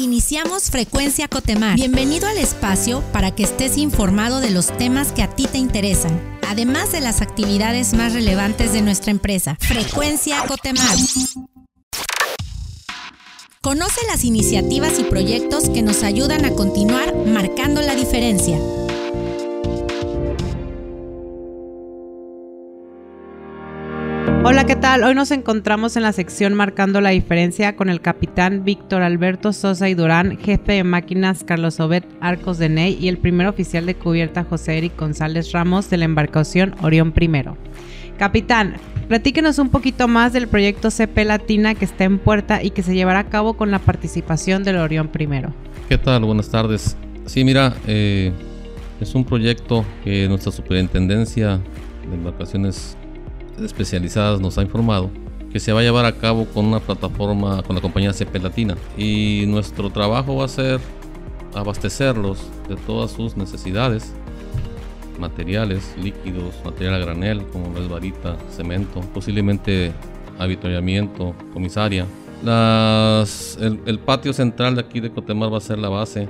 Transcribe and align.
Iniciamos 0.00 0.70
Frecuencia 0.70 1.28
Cotemar. 1.28 1.76
Bienvenido 1.76 2.26
al 2.26 2.38
espacio 2.38 3.02
para 3.12 3.34
que 3.34 3.42
estés 3.42 3.76
informado 3.76 4.40
de 4.40 4.48
los 4.48 4.74
temas 4.78 5.12
que 5.12 5.22
a 5.22 5.28
ti 5.28 5.44
te 5.44 5.58
interesan, 5.58 6.38
además 6.48 6.90
de 6.90 7.02
las 7.02 7.20
actividades 7.20 7.92
más 7.92 8.14
relevantes 8.14 8.72
de 8.72 8.80
nuestra 8.80 9.10
empresa. 9.10 9.58
Frecuencia 9.60 10.42
Cotemar. 10.48 10.96
Conoce 13.60 14.00
las 14.06 14.24
iniciativas 14.24 14.98
y 14.98 15.04
proyectos 15.04 15.68
que 15.68 15.82
nos 15.82 16.02
ayudan 16.02 16.46
a 16.46 16.52
continuar 16.52 17.14
marcando 17.14 17.82
la 17.82 17.94
diferencia. 17.94 18.58
Hola, 24.42 24.64
¿qué 24.64 24.74
tal? 24.74 25.04
Hoy 25.04 25.14
nos 25.14 25.32
encontramos 25.32 25.96
en 25.96 26.02
la 26.02 26.14
sección 26.14 26.54
Marcando 26.54 27.02
la 27.02 27.10
Diferencia 27.10 27.76
con 27.76 27.90
el 27.90 28.00
capitán 28.00 28.64
Víctor 28.64 29.02
Alberto 29.02 29.52
Sosa 29.52 29.90
y 29.90 29.94
Durán, 29.94 30.38
jefe 30.38 30.72
de 30.72 30.82
máquinas 30.82 31.44
Carlos 31.44 31.78
Obed 31.78 32.04
Arcos 32.22 32.56
de 32.56 32.70
Ney 32.70 32.96
y 32.98 33.08
el 33.08 33.18
primer 33.18 33.48
oficial 33.48 33.84
de 33.84 33.96
cubierta 33.96 34.44
José 34.44 34.78
Eric 34.78 34.98
González 34.98 35.52
Ramos 35.52 35.90
de 35.90 35.98
la 35.98 36.06
embarcación 36.06 36.74
Orión 36.80 37.12
I. 37.20 37.30
Capitán, 38.16 38.76
platíquenos 39.08 39.58
un 39.58 39.68
poquito 39.68 40.08
más 40.08 40.32
del 40.32 40.48
proyecto 40.48 40.90
CP 40.90 41.22
Latina 41.26 41.74
que 41.74 41.84
está 41.84 42.04
en 42.04 42.18
puerta 42.18 42.62
y 42.62 42.70
que 42.70 42.82
se 42.82 42.94
llevará 42.94 43.18
a 43.18 43.28
cabo 43.28 43.58
con 43.58 43.70
la 43.70 43.78
participación 43.78 44.64
del 44.64 44.78
Orión 44.78 45.10
I. 45.18 45.28
¿Qué 45.86 45.98
tal? 45.98 46.24
Buenas 46.24 46.48
tardes. 46.48 46.96
Sí, 47.26 47.44
mira, 47.44 47.74
eh, 47.86 48.32
es 49.02 49.14
un 49.14 49.26
proyecto 49.26 49.84
que 50.02 50.26
nuestra 50.28 50.50
superintendencia 50.50 51.60
de 52.08 52.14
embarcaciones 52.14 52.96
especializadas 53.60 54.40
nos 54.40 54.58
ha 54.58 54.62
informado 54.62 55.10
que 55.52 55.58
se 55.58 55.72
va 55.72 55.80
a 55.80 55.82
llevar 55.82 56.04
a 56.04 56.12
cabo 56.12 56.46
con 56.46 56.66
una 56.66 56.80
plataforma 56.80 57.62
con 57.62 57.74
la 57.74 57.82
compañía 57.82 58.12
CP 58.12 58.38
Latina 58.38 58.76
y 58.96 59.44
nuestro 59.48 59.90
trabajo 59.90 60.36
va 60.36 60.44
a 60.44 60.48
ser 60.48 60.80
abastecerlos 61.54 62.38
de 62.68 62.76
todas 62.76 63.10
sus 63.10 63.36
necesidades 63.36 64.14
materiales, 65.18 65.94
líquidos, 66.02 66.54
material 66.64 66.94
a 66.94 66.98
granel 66.98 67.46
como 67.46 67.76
es 67.76 67.88
varita, 67.88 68.36
cemento, 68.50 69.00
posiblemente 69.12 69.92
avituallamiento, 70.38 71.34
comisaria. 71.52 72.06
Las, 72.42 73.58
el, 73.60 73.80
el, 73.84 73.98
patio 73.98 74.32
central 74.32 74.74
de 74.76 74.80
aquí 74.80 75.00
de 75.00 75.10
Cotemar 75.10 75.52
va 75.52 75.58
a 75.58 75.60
ser 75.60 75.78
la 75.78 75.90
base, 75.90 76.26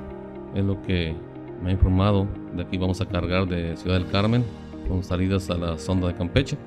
es 0.57 0.65
lo 0.65 0.83
que 0.83 1.15
me 1.63 1.71
ha 1.71 1.73
informado. 1.73 2.27
De 2.57 2.63
aquí 2.63 2.77
vamos 2.77 3.01
a 3.01 3.07
cargar 3.07 3.47
de 3.47 3.77
Ciudad 3.77 3.97
del 3.97 4.09
Carmen 4.11 4.45
con 4.89 5.05
salidas 5.05 5.49
a 5.51 5.55
la 5.55 5.79
sonda 5.79 6.09
de 6.09 6.15
Campeche. 6.15 6.59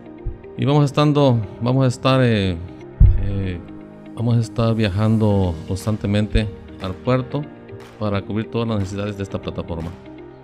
Y 0.55 0.65
vamos 0.65 0.85
estando, 0.85 1.39
vamos 1.61 1.83
a 1.83 1.87
estar, 1.87 2.21
eh, 2.23 2.55
eh, 3.25 3.59
vamos 4.13 4.37
a 4.37 4.39
estar 4.39 4.75
viajando 4.75 5.55
constantemente 5.67 6.47
al 6.81 6.93
puerto 6.93 7.43
para 7.97 8.21
cubrir 8.21 8.51
todas 8.51 8.67
las 8.67 8.79
necesidades 8.79 9.17
de 9.17 9.23
esta 9.23 9.41
plataforma. 9.41 9.89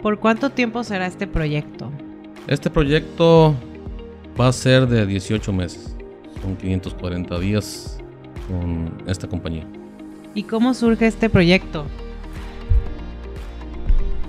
¿Por 0.02 0.18
cuánto 0.18 0.50
tiempo 0.50 0.84
será 0.84 1.06
este 1.06 1.28
proyecto? 1.28 1.92
Este 2.48 2.72
proyecto 2.72 3.54
va 4.40 4.48
a 4.48 4.54
ser 4.54 4.88
de 4.88 5.06
18 5.06 5.54
meses, 5.54 5.96
son 6.42 6.56
540 6.56 7.38
días 7.38 8.00
con 8.48 8.92
esta 9.06 9.28
compañía. 9.28 9.68
¿Y 10.34 10.44
cómo 10.44 10.74
surge 10.74 11.06
este 11.06 11.30
proyecto? 11.30 11.86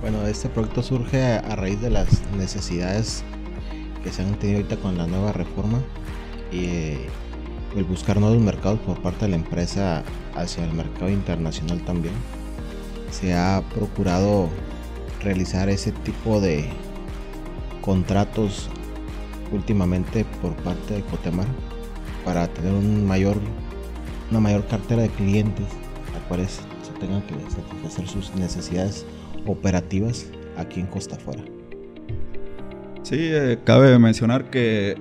Bueno, 0.01 0.27
este 0.27 0.47
proyecto 0.47 0.83
surge 0.83 1.23
a 1.23 1.55
raíz 1.55 1.81
de 1.81 1.89
las 1.89 2.21
necesidades 2.37 3.23
que 4.03 4.11
se 4.11 4.21
han 4.21 4.33
tenido 4.35 4.59
ahorita 4.59 4.77
con 4.77 4.97
la 4.97 5.07
nueva 5.07 5.31
reforma 5.31 5.79
y 6.51 6.65
eh, 6.65 7.07
el 7.75 7.83
buscar 7.83 8.19
nuevos 8.19 8.39
mercados 8.39 8.79
por 8.79 9.01
parte 9.01 9.25
de 9.25 9.29
la 9.29 9.35
empresa 9.37 10.03
hacia 10.35 10.63
el 10.63 10.73
mercado 10.73 11.09
internacional 11.09 11.81
también. 11.81 12.13
Se 13.11 13.33
ha 13.33 13.63
procurado 13.73 14.49
realizar 15.21 15.69
ese 15.69 15.91
tipo 15.91 16.41
de 16.41 16.69
contratos 17.81 18.69
últimamente 19.51 20.25
por 20.41 20.55
parte 20.57 20.95
de 20.95 21.01
Cotemar 21.03 21.47
para 22.23 22.47
tener 22.47 22.73
un 22.73 23.05
mayor, 23.05 23.37
una 24.29 24.39
mayor 24.39 24.65
cartera 24.67 25.03
de 25.03 25.09
clientes 25.09 25.65
a 26.15 26.27
cuales 26.27 26.61
se 26.83 26.91
tengan 26.99 27.21
que 27.23 27.33
satisfacer 27.49 28.07
sus 28.07 28.33
necesidades 28.35 29.05
operativas 29.45 30.27
aquí 30.57 30.79
en 30.79 30.87
Costa 30.87 31.17
Fuera. 31.17 31.43
Sí, 33.11 33.17
eh, 33.19 33.59
cabe 33.65 33.99
mencionar 33.99 34.49
que 34.49 34.95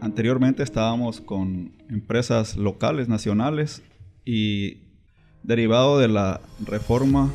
anteriormente 0.00 0.62
estábamos 0.62 1.20
con 1.20 1.72
empresas 1.90 2.56
locales, 2.56 3.06
nacionales, 3.06 3.82
y 4.24 4.78
derivado 5.42 5.98
de 5.98 6.08
la 6.08 6.40
reforma 6.64 7.30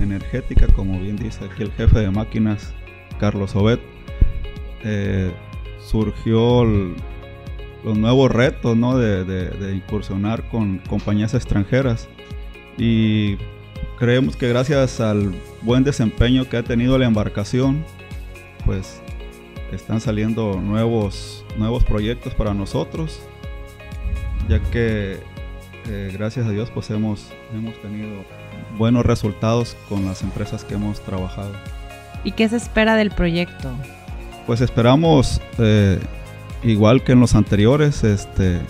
energética, 0.00 0.68
como 0.68 1.00
bien 1.00 1.16
dice 1.16 1.44
aquí 1.44 1.64
el 1.64 1.72
jefe 1.72 1.98
de 1.98 2.08
máquinas, 2.08 2.72
Carlos 3.18 3.56
Obed, 3.56 3.80
eh, 4.84 5.32
surgió 5.80 6.64
los 6.64 7.98
nuevos 7.98 8.30
retos 8.30 8.76
¿no? 8.76 8.96
de, 8.96 9.24
de 9.24 9.74
incursionar 9.74 10.48
con 10.50 10.78
compañías 10.88 11.34
extranjeras. 11.34 12.08
Y 12.76 13.38
creemos 13.98 14.36
que 14.36 14.48
gracias 14.48 15.00
al 15.00 15.34
buen 15.62 15.82
desempeño 15.82 16.48
que 16.48 16.58
ha 16.58 16.62
tenido 16.62 16.96
la 16.96 17.06
embarcación, 17.06 17.84
pues 18.64 19.02
están 19.72 20.00
saliendo 20.00 20.60
nuevos, 20.60 21.44
nuevos 21.56 21.84
proyectos 21.84 22.34
para 22.34 22.54
nosotros, 22.54 23.20
ya 24.48 24.60
que 24.70 25.20
eh, 25.86 26.10
gracias 26.12 26.46
a 26.46 26.50
Dios 26.50 26.70
pues 26.72 26.90
hemos, 26.90 27.30
hemos 27.54 27.80
tenido 27.80 28.24
buenos 28.76 29.04
resultados 29.04 29.76
con 29.88 30.04
las 30.04 30.22
empresas 30.22 30.64
que 30.64 30.74
hemos 30.74 31.00
trabajado. 31.00 31.52
¿Y 32.24 32.32
qué 32.32 32.48
se 32.48 32.56
espera 32.56 32.96
del 32.96 33.10
proyecto? 33.10 33.70
Pues 34.46 34.60
esperamos, 34.60 35.40
eh, 35.58 35.98
igual 36.62 37.04
que 37.04 37.12
en 37.12 37.20
los 37.20 37.34
anteriores, 37.34 38.02
este, 38.04 38.60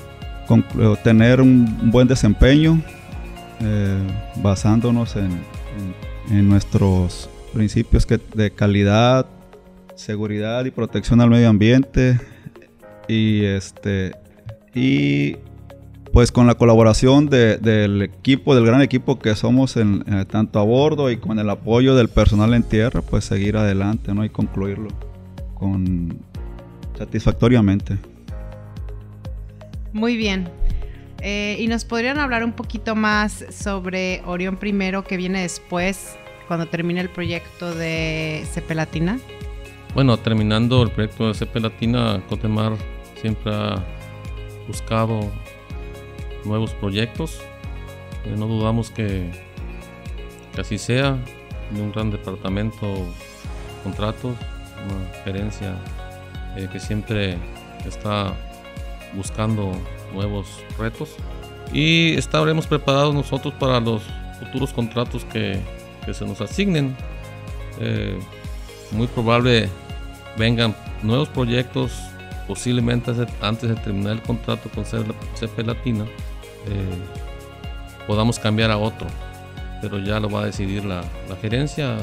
tener 1.04 1.40
un 1.40 1.90
buen 1.90 2.08
desempeño 2.08 2.80
eh, 3.60 3.98
basándonos 4.36 5.16
en, 5.16 5.40
en, 6.30 6.48
nuestros 6.48 7.28
principios 7.52 8.06
que, 8.06 8.20
de 8.34 8.50
calidad, 8.50 9.26
seguridad 9.98 10.64
y 10.64 10.70
protección 10.70 11.20
al 11.20 11.30
medio 11.30 11.48
ambiente 11.48 12.20
y 13.08 13.44
este 13.44 14.12
y 14.74 15.36
pues 16.12 16.32
con 16.32 16.46
la 16.46 16.54
colaboración 16.54 17.28
del 17.28 18.02
equipo, 18.02 18.54
del 18.54 18.64
gran 18.64 18.80
equipo 18.80 19.18
que 19.18 19.34
somos 19.34 19.76
en, 19.76 20.04
eh, 20.06 20.24
tanto 20.24 20.58
a 20.58 20.62
bordo 20.62 21.10
y 21.10 21.18
con 21.18 21.38
el 21.38 21.50
apoyo 21.50 21.94
del 21.94 22.08
personal 22.08 22.54
en 22.54 22.62
tierra, 22.62 23.02
pues 23.02 23.24
seguir 23.24 23.56
adelante 23.56 24.14
¿no? 24.14 24.24
y 24.24 24.30
concluirlo 24.30 24.88
con 25.54 26.18
satisfactoriamente. 26.96 27.98
Muy 29.92 30.16
bien. 30.16 30.48
Eh, 31.20 31.56
¿Y 31.58 31.66
nos 31.66 31.84
podrían 31.84 32.18
hablar 32.18 32.44
un 32.44 32.52
poquito 32.52 32.94
más 32.94 33.44
sobre 33.50 34.22
Orión 34.24 34.56
primero 34.56 35.04
que 35.04 35.16
viene 35.16 35.42
después, 35.42 36.16
cuando 36.46 36.66
termine 36.66 37.00
el 37.00 37.10
proyecto 37.10 37.74
de 37.74 38.46
Cepelatina? 38.52 39.18
Bueno, 39.94 40.16
terminando 40.16 40.82
el 40.82 40.90
proyecto 40.90 41.28
de 41.28 41.34
CP 41.34 41.60
Latina, 41.60 42.22
Cotemar 42.28 42.72
siempre 43.20 43.52
ha 43.52 43.84
buscado 44.66 45.20
nuevos 46.44 46.72
proyectos. 46.74 47.40
Eh, 48.24 48.34
no 48.36 48.46
dudamos 48.46 48.90
que, 48.90 49.30
así 50.58 50.78
sea, 50.78 51.18
un 51.72 51.92
gran 51.92 52.10
departamento, 52.10 52.86
contratos, 53.82 54.34
una 54.84 55.24
gerencia 55.24 55.74
eh, 56.56 56.68
que 56.70 56.78
siempre 56.78 57.36
está 57.86 58.34
buscando 59.14 59.72
nuevos 60.12 60.62
retos 60.78 61.16
y 61.72 62.14
estaremos 62.14 62.66
preparados 62.66 63.14
nosotros 63.14 63.54
para 63.54 63.80
los 63.80 64.02
futuros 64.38 64.72
contratos 64.72 65.24
que, 65.24 65.60
se 66.12 66.24
nos 66.24 66.40
asignen. 66.40 66.96
Eh, 67.80 68.18
muy 68.92 69.06
probable 69.06 69.68
vengan 70.36 70.74
nuevos 71.02 71.28
proyectos, 71.28 71.92
posiblemente 72.46 73.12
antes 73.40 73.68
de 73.68 73.76
terminar 73.76 74.12
el 74.14 74.22
contrato 74.22 74.68
con 74.70 74.84
CP 74.84 75.62
Latina, 75.64 76.04
eh, 76.66 78.06
podamos 78.06 78.38
cambiar 78.38 78.70
a 78.70 78.78
otro, 78.78 79.06
pero 79.82 79.98
ya 79.98 80.20
lo 80.20 80.30
va 80.30 80.42
a 80.42 80.46
decidir 80.46 80.84
la, 80.84 81.04
gerencia 81.40 81.96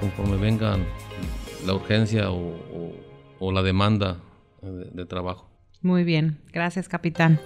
conforme 0.00 0.36
vengan 0.36 0.84
la 1.66 1.74
urgencia 1.74 2.30
o, 2.30 3.52
la 3.52 3.62
demanda 3.62 4.16
de, 4.62 4.90
de 4.92 5.06
trabajo. 5.06 5.48
Muy 5.80 6.04
bien, 6.04 6.38
gracias 6.52 6.88
capitán. 6.88 7.40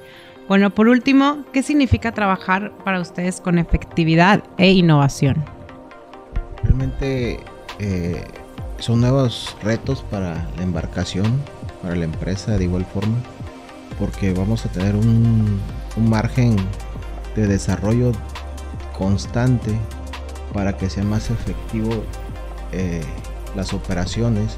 Bueno, 0.48 0.70
por 0.70 0.88
último, 0.88 1.44
¿qué 1.52 1.62
significa 1.62 2.12
trabajar 2.12 2.72
para 2.84 3.00
ustedes 3.00 3.40
con 3.40 3.58
efectividad 3.58 4.42
e 4.58 4.72
innovación? 4.72 5.44
Realmente 6.62 7.38
eh, 7.78 8.24
son 8.82 9.00
nuevos 9.00 9.56
retos 9.62 10.02
para 10.10 10.44
la 10.56 10.62
embarcación, 10.64 11.40
para 11.82 11.94
la 11.94 12.04
empresa 12.04 12.58
de 12.58 12.64
igual 12.64 12.84
forma, 12.84 13.16
porque 13.96 14.32
vamos 14.32 14.66
a 14.66 14.70
tener 14.70 14.96
un, 14.96 15.60
margen 15.96 16.56
de 17.36 17.46
desarrollo 17.46 18.10
constante 18.98 19.78
para 20.52 20.76
que 20.76 20.90
sea 20.90 21.04
más 21.04 21.30
efectivo 21.30 21.90
eh, 22.72 23.04
las 23.54 23.72
operaciones, 23.72 24.56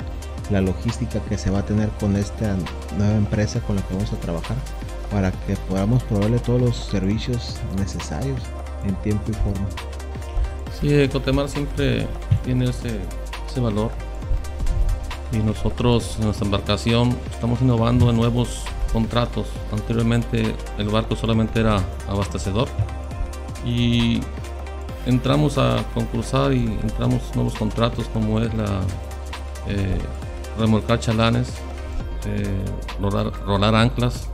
la 0.51 0.63
logística 0.63 1.21
que 1.29 1.37
se 1.37 1.51
va 1.51 1.59
a 1.59 1.67
tener 1.67 1.91
con 2.01 2.17
esta 2.17 2.57
nueva 2.97 3.17
empresa 3.17 3.61
con 3.61 3.77
la 3.77 3.83
que 3.83 3.93
vamos 3.93 4.13
a 4.15 4.17
trabajar, 4.17 4.57
para 5.11 5.33
que 5.33 5.55
podamos 5.69 6.03
proveerle 6.05 6.39
todos 6.39 6.63
los 6.63 6.77
servicios 6.77 7.59
necesarios 7.77 8.41
en 8.87 8.95
tiempo 9.03 9.31
y 9.31 9.35
forma. 9.35 9.69
Sí, 10.81 11.09
Cotemar 11.13 11.51
siempre 11.51 12.07
tiene 12.43 12.71
ese, 12.71 13.01
ese 13.51 13.61
valor 13.61 13.91
y 15.35 15.39
nosotros 15.39 16.17
en 16.19 16.27
nuestra 16.27 16.45
embarcación 16.47 17.17
estamos 17.31 17.61
innovando 17.61 18.11
en 18.11 18.17
nuevos 18.17 18.63
contratos. 18.93 19.47
Anteriormente 19.73 20.55
el 20.79 20.89
barco 20.89 21.17
solamente 21.17 21.61
era 21.61 21.83
abastecedor 22.09 22.69
y 23.67 24.21
entramos 25.07 25.59
a 25.59 25.85
concursar 25.95 26.53
y 26.53 26.65
entramos 26.83 27.35
nuevos 27.35 27.55
contratos 27.55 28.07
como 28.13 28.41
es 28.41 28.53
la 28.55 28.81
eh, 29.67 29.99
remolcar 30.59 31.01
chalanes, 31.01 31.53
eh, 32.27 32.65
rolar, 33.01 33.75
anclas 33.75 34.29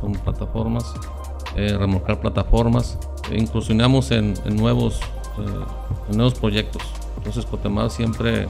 con 0.00 0.12
plataformas, 0.12 0.92
eh, 1.56 1.76
remolcar 1.78 2.20
plataformas. 2.20 2.98
E 3.30 3.38
incursionamos 3.38 4.12
en, 4.12 4.34
nuevos, 4.54 5.00
nuevos 6.12 6.34
proyectos. 6.34 6.82
Entonces 7.16 7.44
Cotemar 7.44 7.90
siempre 7.90 8.46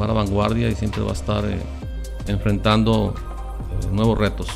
va 0.00 0.04
a 0.06 0.08
la 0.08 0.14
vanguardia 0.14 0.68
y 0.68 0.74
siempre 0.74 1.02
va 1.02 1.10
a 1.10 1.14
estar 1.14 1.44
enfrentando 2.26 3.14
nuevos 3.92 4.18
retos. 4.18 4.48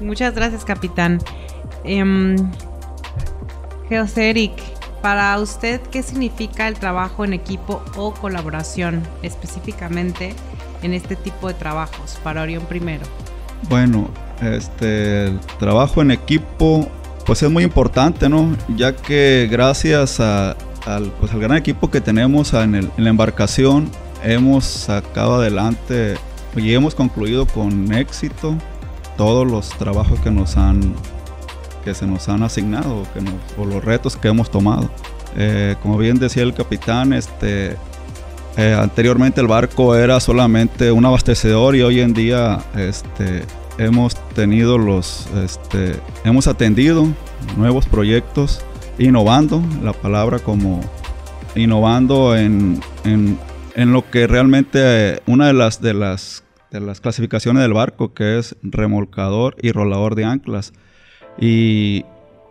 Muchas 0.00 0.34
gracias, 0.34 0.64
capitán. 0.64 1.20
Eh, 1.84 2.36
Eric, 4.16 4.52
para 5.02 5.38
usted, 5.38 5.80
¿qué 5.92 6.02
significa 6.02 6.66
el 6.66 6.74
trabajo 6.74 7.24
en 7.24 7.34
equipo 7.34 7.82
o 7.96 8.14
colaboración 8.14 9.02
específicamente 9.22 10.34
en 10.82 10.94
este 10.94 11.14
tipo 11.14 11.48
de 11.48 11.54
trabajos 11.54 12.18
para 12.24 12.42
Orión 12.42 12.64
Primero? 12.64 13.04
Bueno, 13.68 14.08
este 14.40 15.26
el 15.26 15.40
trabajo 15.58 16.02
en 16.02 16.10
equipo 16.10 16.88
pues 17.26 17.42
es 17.42 17.50
muy 17.50 17.64
importante, 17.64 18.28
¿no? 18.28 18.56
Ya 18.76 18.96
que 18.96 19.48
gracias 19.50 20.20
al, 20.20 20.56
pues, 21.20 21.32
al 21.32 21.40
gran 21.40 21.56
equipo 21.56 21.90
que 21.90 22.00
tenemos 22.00 22.52
en, 22.54 22.74
en, 22.74 22.90
la 22.96 23.10
embarcación 23.10 23.90
hemos 24.24 24.64
sacado 24.64 25.36
adelante 25.36 26.16
y 26.56 26.72
hemos 26.72 26.94
concluido 26.94 27.46
con 27.46 27.92
éxito 27.92 28.56
todos 29.16 29.46
los 29.46 29.68
trabajos 29.70 30.18
que 30.20 30.30
nos 30.30 30.56
han 30.56 30.94
que 31.84 31.94
se 31.94 32.06
nos 32.06 32.28
han 32.28 32.42
asignado 32.42 33.06
que 33.12 33.20
o 33.60 33.66
los 33.66 33.84
retos 33.84 34.16
que 34.16 34.28
hemos 34.28 34.50
tomado. 34.50 34.88
Eh, 35.36 35.76
como 35.82 35.98
bien 35.98 36.18
decía 36.18 36.42
el 36.42 36.54
capitán, 36.54 37.12
este, 37.12 37.76
eh, 38.56 38.76
anteriormente 38.78 39.40
el 39.40 39.48
barco 39.48 39.94
era 39.94 40.18
solamente 40.18 40.90
un 40.90 41.04
abastecedor 41.04 41.76
y 41.76 41.82
hoy 41.82 42.00
en 42.00 42.14
día 42.14 42.60
este, 42.74 43.44
hemos 43.78 44.14
tenido 44.34 44.78
los, 44.78 45.26
este, 45.44 45.96
hemos 46.24 46.46
atendido 46.46 47.06
nuevos 47.56 47.86
proyectos, 47.86 48.64
innovando, 48.98 49.62
la 49.82 49.92
palabra 49.92 50.38
como 50.38 50.80
innovando 51.54 52.36
en, 52.36 52.80
en, 53.04 53.38
en 53.74 53.92
lo 53.92 54.08
que 54.10 54.26
realmente 54.26 54.78
eh, 54.82 55.20
una 55.26 55.46
de 55.46 55.52
las, 55.52 55.80
de 55.80 55.94
las 55.94 56.44
de 56.74 56.80
las 56.80 57.00
clasificaciones 57.00 57.62
del 57.62 57.72
barco, 57.72 58.14
que 58.14 58.36
es 58.36 58.56
remolcador 58.62 59.56
y 59.62 59.70
rolador 59.70 60.16
de 60.16 60.24
anclas. 60.24 60.72
Y, 61.40 62.04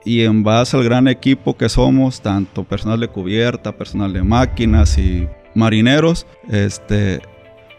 en 0.05 0.43
base 0.43 0.77
al 0.77 0.83
gran 0.83 1.07
equipo 1.07 1.57
que 1.57 1.69
somos, 1.69 2.21
tanto 2.21 2.63
personal 2.63 2.99
de 2.99 3.09
cubierta, 3.09 3.77
personal 3.77 4.13
de 4.13 4.23
máquinas 4.23 4.97
y 4.97 5.27
marineros, 5.55 6.25
este, 6.49 7.21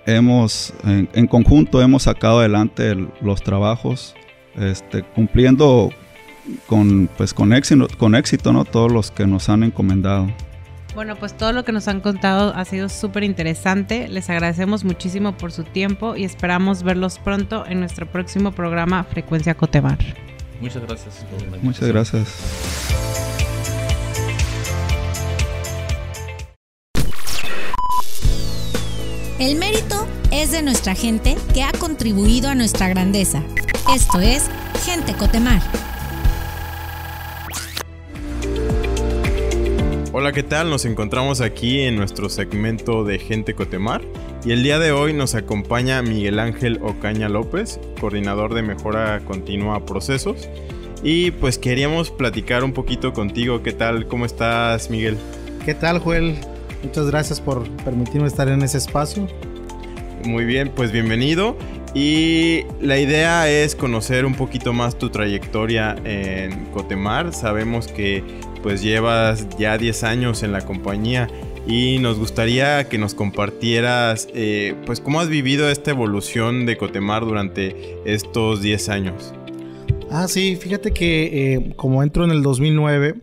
hemos, 0.06 0.74
en, 0.84 1.26
conjunto 1.26 1.80
hemos 1.80 2.04
sacado 2.04 2.40
adelante 2.40 2.94
los 3.22 3.42
trabajos, 3.42 4.14
este, 4.56 5.02
cumpliendo 5.02 5.90
con, 6.66 7.08
pues, 7.16 7.32
con 7.32 7.54
éxito, 7.54 7.88
con 7.98 8.14
éxito 8.14 8.52
¿no? 8.52 8.66
todos 8.66 8.92
los 8.92 9.10
que 9.10 9.26
nos 9.26 9.48
han 9.48 9.62
encomendado. 9.62 10.28
Bueno, 10.94 11.16
pues 11.16 11.36
todo 11.36 11.52
lo 11.52 11.64
que 11.64 11.72
nos 11.72 11.88
han 11.88 12.00
contado 12.00 12.54
ha 12.54 12.64
sido 12.64 12.88
súper 12.88 13.24
interesante. 13.24 14.06
Les 14.08 14.30
agradecemos 14.30 14.84
muchísimo 14.84 15.36
por 15.36 15.50
su 15.50 15.64
tiempo 15.64 16.14
y 16.14 16.24
esperamos 16.24 16.84
verlos 16.84 17.18
pronto 17.18 17.66
en 17.66 17.80
nuestro 17.80 18.06
próximo 18.06 18.52
programa 18.52 19.02
Frecuencia 19.02 19.54
Cotemar. 19.54 19.98
Muchas 20.60 20.82
gracias. 20.82 21.26
Muchas 21.62 21.88
gracias. 21.88 22.28
El 29.40 29.56
mérito 29.56 30.06
es 30.30 30.52
de 30.52 30.62
nuestra 30.62 30.94
gente 30.94 31.36
que 31.52 31.64
ha 31.64 31.72
contribuido 31.72 32.48
a 32.48 32.54
nuestra 32.54 32.88
grandeza. 32.88 33.42
Esto 33.92 34.20
es 34.20 34.48
Gente 34.84 35.12
Cotemar. 35.14 35.60
Hola, 40.24 40.32
¿qué 40.32 40.42
tal? 40.42 40.70
Nos 40.70 40.86
encontramos 40.86 41.42
aquí 41.42 41.80
en 41.82 41.96
nuestro 41.96 42.30
segmento 42.30 43.04
de 43.04 43.18
Gente 43.18 43.52
Cotemar 43.52 44.00
y 44.42 44.52
el 44.52 44.62
día 44.62 44.78
de 44.78 44.90
hoy 44.90 45.12
nos 45.12 45.34
acompaña 45.34 46.00
Miguel 46.00 46.38
Ángel 46.38 46.78
Ocaña 46.80 47.28
López, 47.28 47.78
coordinador 48.00 48.54
de 48.54 48.62
mejora 48.62 49.20
continua 49.26 49.84
procesos. 49.84 50.48
Y 51.02 51.32
pues 51.32 51.58
queríamos 51.58 52.10
platicar 52.10 52.64
un 52.64 52.72
poquito 52.72 53.12
contigo. 53.12 53.62
¿Qué 53.62 53.72
tal? 53.72 54.06
¿Cómo 54.06 54.24
estás, 54.24 54.88
Miguel? 54.88 55.18
¿Qué 55.62 55.74
tal, 55.74 55.98
Joel? 55.98 56.38
Muchas 56.82 57.10
gracias 57.10 57.38
por 57.42 57.68
permitirme 57.84 58.26
estar 58.26 58.48
en 58.48 58.62
ese 58.62 58.78
espacio. 58.78 59.28
Muy 60.24 60.46
bien, 60.46 60.72
pues 60.74 60.90
bienvenido. 60.90 61.54
Y 61.92 62.62
la 62.80 62.98
idea 62.98 63.50
es 63.50 63.74
conocer 63.74 64.24
un 64.24 64.34
poquito 64.34 64.72
más 64.72 64.98
tu 64.98 65.10
trayectoria 65.10 65.94
en 66.02 66.64
Cotemar. 66.72 67.34
Sabemos 67.34 67.88
que 67.88 68.24
pues 68.64 68.82
llevas 68.82 69.46
ya 69.58 69.76
10 69.76 70.04
años 70.04 70.42
en 70.42 70.50
la 70.50 70.62
compañía 70.62 71.28
y 71.68 71.98
nos 71.98 72.18
gustaría 72.18 72.88
que 72.88 72.96
nos 72.96 73.14
compartieras 73.14 74.26
eh, 74.32 74.74
pues 74.86 75.02
cómo 75.02 75.20
has 75.20 75.28
vivido 75.28 75.68
esta 75.68 75.90
evolución 75.90 76.64
de 76.64 76.78
Cotemar 76.78 77.26
durante 77.26 77.98
estos 78.06 78.62
10 78.62 78.88
años. 78.88 79.34
Ah, 80.10 80.28
sí, 80.28 80.56
fíjate 80.56 80.92
que 80.92 81.52
eh, 81.52 81.74
como 81.76 82.02
entro 82.02 82.24
en 82.24 82.30
el 82.30 82.42
2009, 82.42 83.16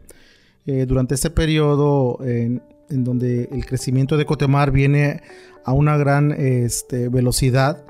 eh, 0.67 0.85
durante 0.87 1.15
este 1.15 1.31
periodo 1.31 2.19
en, 2.23 2.61
donde 2.89 3.49
el 3.51 3.65
crecimiento 3.65 4.17
de 4.17 4.25
Cotemar 4.25 4.69
viene 4.69 5.21
a 5.65 5.73
una 5.73 5.97
gran 5.97 6.33
este, 6.33 7.09
velocidad, 7.09 7.83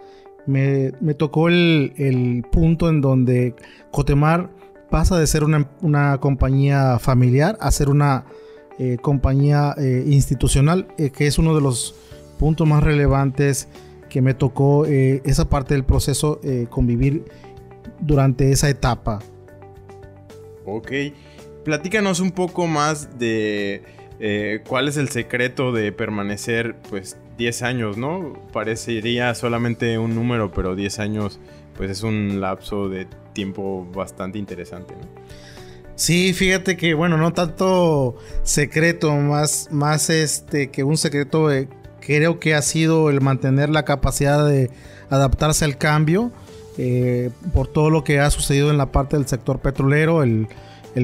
me, 0.48 0.94
tocó 1.18 1.50
el, 1.50 1.92
el 1.98 2.46
punto 2.50 2.88
en 2.88 3.02
donde 3.02 3.56
Cotemar 3.92 4.61
pasa 4.92 5.18
de 5.18 5.26
ser 5.26 5.44
una, 5.44 6.18
compañía 6.20 7.00
familiar 7.00 7.58
a 7.62 7.72
ser 7.72 7.90
una 7.90 8.26
eh, 8.78 8.98
compañía 9.02 9.74
eh, 9.78 10.04
institucional, 10.06 10.88
eh, 10.98 11.10
que 11.10 11.26
es 11.26 11.40
uno 11.40 11.56
de 11.56 11.62
los 11.62 11.96
puntos 12.38 12.68
más 12.68 12.84
relevantes 12.84 13.68
que 14.10 14.22
me 14.22 14.34
tocó 14.34 14.86
esa 14.86 15.48
parte 15.48 15.74
del 15.74 15.86
proceso 15.86 16.42
convivir 16.70 17.24
durante 18.02 18.52
esa 18.52 18.68
etapa. 18.68 19.20
Ok, 20.66 20.92
platícanos 21.64 22.20
un 22.20 22.32
poco 22.32 22.68
más 22.68 23.18
de 23.18 23.84
cuál 24.68 24.90
es 24.90 24.98
el 24.98 25.08
secreto 25.08 25.72
de 25.72 25.94
permanecer 25.94 26.76
pues 26.90 27.16
10 27.38 27.62
años, 27.62 27.98
¿no? 27.98 28.34
Parecería 28.52 29.34
solamente 29.34 29.98
un 29.98 30.14
número, 30.14 30.52
pero 30.52 30.76
10 30.76 31.00
años 31.00 31.40
pues 31.82 31.90
es 31.90 32.04
un 32.04 32.40
lapso 32.40 32.90
de 32.90 33.08
tiempo 33.34 33.88
bastante 33.92 34.38
interesante. 34.38 34.94
Sí, 35.96 36.32
fíjate 36.32 36.78
que, 36.78 36.94
bueno, 36.94 37.18
no 37.18 37.34
tanto 37.34 38.18
secreto, 38.44 39.12
más, 39.16 39.68
más 39.72 40.12
este 40.12 40.70
que 40.70 40.84
un 40.84 40.96
secreto, 40.96 41.52
eh, 41.52 41.68
creo 42.00 42.40
que 42.40 42.54
ha 42.54 42.62
sido 42.62 43.10
el 43.10 43.20
mantener 43.20 43.70
la 43.70 43.84
capacidad 43.84 44.48
de 44.48 44.70
adaptarse 45.10 45.66
al 45.66 45.80
cambio 45.80 46.32
eh, 46.78 47.32
por 47.52 47.68
todo 47.68 47.90
lo 47.90 48.04
que 48.04 48.20
ha 48.20 48.30
sucedido 48.30 48.70
en 48.70 48.78
la 48.78 48.92
parte 48.92 49.18
del 49.18 49.26
sector 49.26 49.58
petrolero, 49.58 50.22
el, 50.22 50.48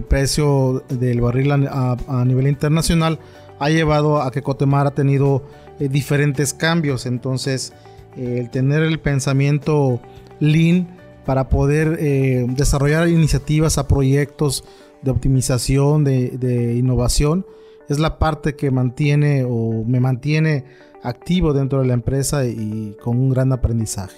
precio 0.07 0.83
del 0.89 1.21
barril 1.21 1.53
a, 1.53 2.23
nivel 2.23 2.45
internacional 2.45 3.17
ha 3.57 3.71
llevado 3.71 4.21
a 4.21 4.29
que 4.29 4.43
Cotemar 4.43 4.85
ha 4.85 4.91
tenido 4.91 5.43
eh, 5.79 5.89
diferentes 5.89 6.53
cambios, 6.53 7.07
entonces 7.07 7.73
el 8.15 8.51
tener 8.51 8.83
el 8.83 8.99
pensamiento 8.99 10.01
lean 10.39 10.87
para 11.25 11.49
poder 11.49 11.97
eh, 11.99 12.45
desarrollar 12.47 13.09
iniciativas 13.09 13.77
a 13.77 13.87
proyectos 13.87 14.63
de 15.01 15.11
optimización, 15.11 16.03
de, 16.03 16.73
innovación, 16.75 17.45
es 17.89 17.99
la 17.99 18.17
parte 18.17 18.55
que 18.55 18.71
mantiene 18.71 19.43
o 19.45 19.83
me 19.85 19.99
mantiene 19.99 20.65
activo 21.03 21.53
dentro 21.53 21.81
de 21.81 21.87
la 21.87 21.93
empresa 21.93 22.45
y 22.45 22.95
con 23.01 23.17
un 23.17 23.29
gran 23.29 23.51
aprendizaje. 23.51 24.17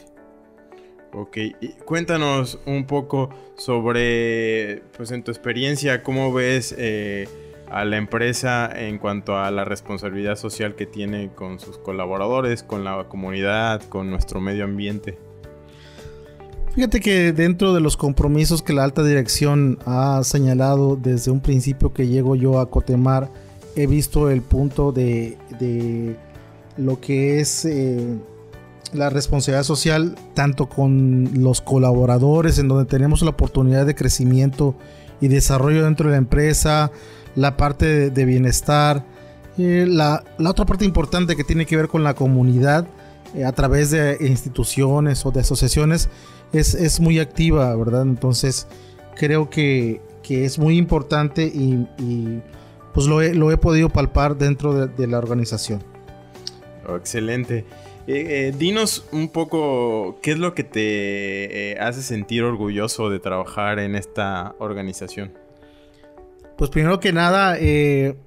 Ok, 1.11 1.37
cuéntanos 1.85 2.59
un 2.67 2.85
poco 2.85 3.31
sobre, 3.57 4.83
pues 4.95 5.09
en 5.11 5.23
tu 5.23 5.31
experiencia, 5.31 6.03
cómo 6.03 6.31
ves 6.31 6.75
eh, 6.77 7.27
a 7.71 7.83
la 7.85 7.97
empresa 7.97 8.69
en 8.71 8.99
cuanto 8.99 9.35
a 9.35 9.49
la 9.49 9.65
responsabilidad 9.65 10.35
social 10.35 10.75
que 10.75 10.85
tiene 10.85 11.31
con 11.33 11.59
sus 11.59 11.79
colaboradores, 11.79 12.61
con 12.61 12.83
la 12.83 13.05
comunidad, 13.09 13.81
con 13.89 14.11
nuestro 14.11 14.39
medio 14.39 14.65
ambiente? 14.65 15.17
Fíjate 16.75 16.99
que 16.99 17.33
dentro 17.33 17.73
de 17.73 17.81
los 17.81 17.97
compromisos 17.97 18.61
que 18.61 18.73
la 18.73 18.83
alta 18.83 19.03
dirección 19.03 19.79
ha 19.85 20.21
señalado 20.23 20.95
desde 20.95 21.31
un 21.31 21.41
principio 21.41 21.93
que 21.93 22.07
llego 22.07 22.35
yo 22.35 22.59
a 22.59 22.69
Cotemar, 22.69 23.29
he 23.75 23.87
visto 23.87 24.29
el 24.29 24.41
punto 24.41 24.91
de, 24.91 25.37
lo 26.77 27.01
que 27.01 27.39
es 27.39 27.65
eh, 27.65 28.17
la 28.93 29.09
responsabilidad 29.09 29.63
social, 29.63 30.15
tanto 30.33 30.67
con 30.67 31.29
los 31.43 31.61
colaboradores, 31.61 32.59
en 32.59 32.67
donde 32.67 32.85
tenemos 32.85 33.21
la 33.21 33.31
oportunidad 33.31 33.85
de 33.85 33.95
crecimiento 33.95 34.75
y 35.21 35.27
desarrollo 35.27 35.83
dentro 35.83 36.07
de 36.07 36.13
la 36.13 36.17
empresa, 36.17 36.91
la 37.35 37.57
parte 37.57 38.09
de, 38.09 38.25
bienestar, 38.25 39.05
eh, 39.57 39.85
la, 39.87 40.23
otra 40.45 40.65
parte 40.65 40.85
importante 40.85 41.35
que 41.35 41.43
tiene 41.43 41.65
que 41.65 41.75
ver 41.75 41.87
con 41.87 42.03
la 42.03 42.13
comunidad 42.13 42.87
eh, 43.35 43.45
a 43.45 43.51
través 43.51 43.91
de 43.91 44.17
instituciones 44.21 45.25
o 45.25 45.31
de 45.31 45.41
asociaciones 45.41 46.09
es, 46.53 46.99
muy 46.99 47.19
activa, 47.19 47.75
¿verdad? 47.75 48.03
Entonces 48.03 48.67
creo 49.15 49.49
que, 49.49 50.01
es 50.29 50.59
muy 50.59 50.77
importante 50.77 51.43
y, 51.43 51.87
pues 52.93 53.07
lo 53.07 53.51
he, 53.51 53.57
podido 53.57 53.89
palpar 53.89 54.37
dentro 54.37 54.87
de, 54.87 55.07
la 55.07 55.17
organización. 55.17 55.83
Oh, 56.87 56.95
excelente. 56.95 57.65
Eh, 58.05 58.53
dinos 58.57 59.05
un 59.11 59.29
poco 59.29 60.19
qué 60.21 60.31
es 60.31 60.39
lo 60.39 60.53
que 60.53 60.63
te 60.63 61.77
hace 61.79 62.01
sentir 62.01 62.43
orgulloso 62.43 63.09
de 63.09 63.19
trabajar 63.19 63.79
en 63.79 63.95
esta 63.95 64.55
organización. 64.59 65.33
Pues 66.59 66.69
primero 66.69 66.99
que 66.99 67.13
nada, 67.13 67.57
eh, 67.57 68.17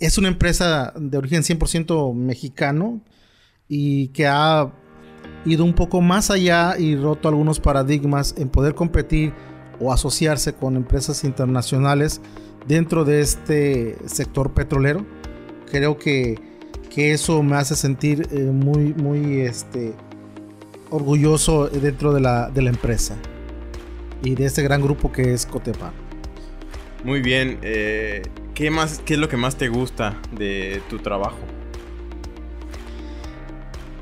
es 0.00 0.16
una 0.16 0.28
empresa 0.28 0.94
de 0.96 1.18
origen 1.18 1.42
100% 1.42 2.14
mexicano 2.14 3.02
y 3.68 4.08
que 4.08 4.26
ha 4.26 4.72
ido 5.44 5.64
un 5.64 5.74
poco 5.74 6.00
más 6.00 6.30
allá 6.30 6.78
y 6.78 6.96
roto 6.96 7.28
algunos 7.28 7.60
paradigmas 7.60 8.34
en 8.38 8.48
poder 8.48 8.74
competir 8.74 9.32
o 9.80 9.92
asociarse 9.92 10.54
con 10.54 10.76
empresas 10.76 11.24
internacionales 11.24 12.20
dentro 12.66 13.04
de 13.04 13.20
este 13.20 13.96
sector 14.06 14.52
petrolero. 14.52 15.04
Creo 15.70 15.98
que, 15.98 16.52
eso 16.94 17.42
me 17.42 17.56
hace 17.56 17.74
sentir 17.74 18.28
eh, 18.30 18.42
muy, 18.42 18.92
muy 18.92 19.40
este, 19.40 19.94
orgulloso 20.90 21.68
dentro 21.68 22.12
de 22.12 22.20
la, 22.20 22.50
de 22.50 22.60
la 22.60 22.68
empresa 22.68 23.16
y 24.22 24.34
de 24.34 24.44
este 24.44 24.62
gran 24.62 24.82
grupo 24.82 25.10
que 25.10 25.32
es 25.32 25.46
Cotepa. 25.46 25.92
Muy 27.02 27.20
bien. 27.20 27.58
Eh, 27.62 28.22
¿qué, 28.54 28.70
más, 28.70 29.00
¿Qué 29.04 29.14
es 29.14 29.20
lo 29.20 29.28
que 29.28 29.36
más 29.36 29.56
te 29.56 29.68
gusta 29.68 30.20
de 30.32 30.82
tu 30.88 30.98
trabajo? 30.98 31.38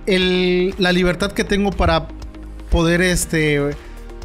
La 0.06 0.92
libertad 0.92 1.32
que 1.32 1.44
tengo 1.44 1.70
para 1.70 2.08
poder 2.70 3.02
este, 3.02 3.70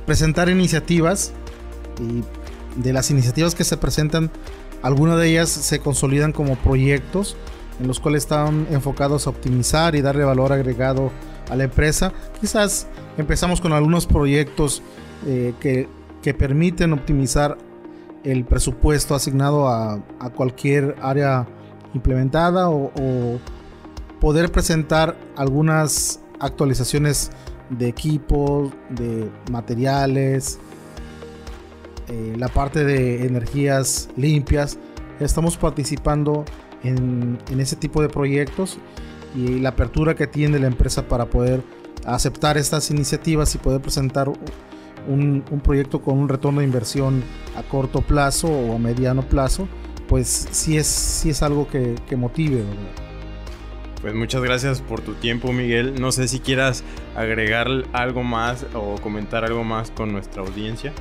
presentar 0.06 0.50
iniciativas 0.50 1.34
y 2.00 2.24
de 2.82 2.94
las 2.94 3.12
iniciativas 3.12 3.56
que 3.56 3.64
se 3.64 3.78
presentan, 3.78 4.32
algunas 4.82 5.18
de 5.18 5.30
ellas 5.30 5.50
se 5.50 5.80
consolidan 5.80 6.32
como 6.32 6.56
proyectos 6.56 7.36
en 7.80 7.88
los 7.88 8.00
cuales 8.00 8.24
están 8.24 8.68
enfocados 8.72 9.28
a 9.28 9.32
optimizar 9.32 9.96
y 9.96 10.02
darle 10.02 10.24
valor 10.24 10.54
agregado 10.54 11.12
a 11.50 11.56
la 11.56 11.66
empresa. 11.66 12.14
Quizás 12.40 12.88
empezamos 13.18 13.62
con 13.62 13.74
algunos 13.74 14.06
proyectos 14.06 14.82
eh, 15.28 15.54
que, 15.60 15.88
que 16.22 16.34
permiten 16.34 16.94
optimizar 16.94 17.58
el 18.24 18.44
presupuesto 18.44 19.14
asignado 19.16 19.68
a, 19.70 20.02
cualquier 20.36 20.96
área 21.02 21.48
implementada 21.94 22.70
o, 22.70 23.40
poder 24.26 24.52
presentar 24.52 25.16
algunas 25.36 26.20
actualizaciones 26.40 27.30
de 27.70 27.88
equipos, 27.88 28.72
de 28.90 29.30
materiales, 29.52 30.58
eh, 32.08 32.34
la 32.36 32.48
parte 32.48 32.86
de 32.86 33.28
energías 33.28 34.10
limpias. 34.18 34.80
Estamos 35.20 35.58
participando 35.58 36.44
en, 36.82 37.38
ese 37.60 37.76
tipo 37.76 38.02
de 38.02 38.10
proyectos 38.10 38.80
y 39.36 39.60
la 39.60 39.70
apertura 39.70 40.16
que 40.16 40.26
tiene 40.26 40.58
la 40.58 40.66
empresa 40.66 41.08
para 41.08 41.28
poder 41.28 41.62
aceptar 42.04 42.58
estas 42.58 42.90
iniciativas 42.90 43.54
y 43.54 43.60
poder 43.60 43.80
presentar 43.80 44.28
un, 45.08 45.44
proyecto 45.64 46.02
con 46.02 46.18
un 46.18 46.30
retorno 46.30 46.62
de 46.62 46.66
inversión 46.66 47.24
a 47.56 47.62
corto 47.62 48.02
plazo 48.02 48.48
o 48.48 48.74
a 48.74 48.80
mediano 48.80 49.22
plazo, 49.22 49.68
pues 50.08 50.48
sí 50.50 50.78
es, 50.78 50.88
sí 50.88 51.30
es 51.30 51.44
algo 51.44 51.68
que, 51.68 51.96
motive. 52.18 52.64
Pues 54.06 54.14
muchas 54.14 54.44
gracias 54.44 54.82
por 54.82 55.02
tu 55.02 55.16
tiempo, 55.16 55.52
Miguel. 55.52 56.00
No 56.00 56.12
sé 56.12 56.28
si 56.28 56.40
quieras 56.40 56.84
agregar 57.16 57.68
algo 57.92 58.22
más 58.22 58.68
o 58.76 59.02
comentar 59.02 59.44
algo 59.44 59.64
más 59.64 59.90
con 59.90 60.12
nuestra 60.12 60.44
audiencia. 60.44 60.94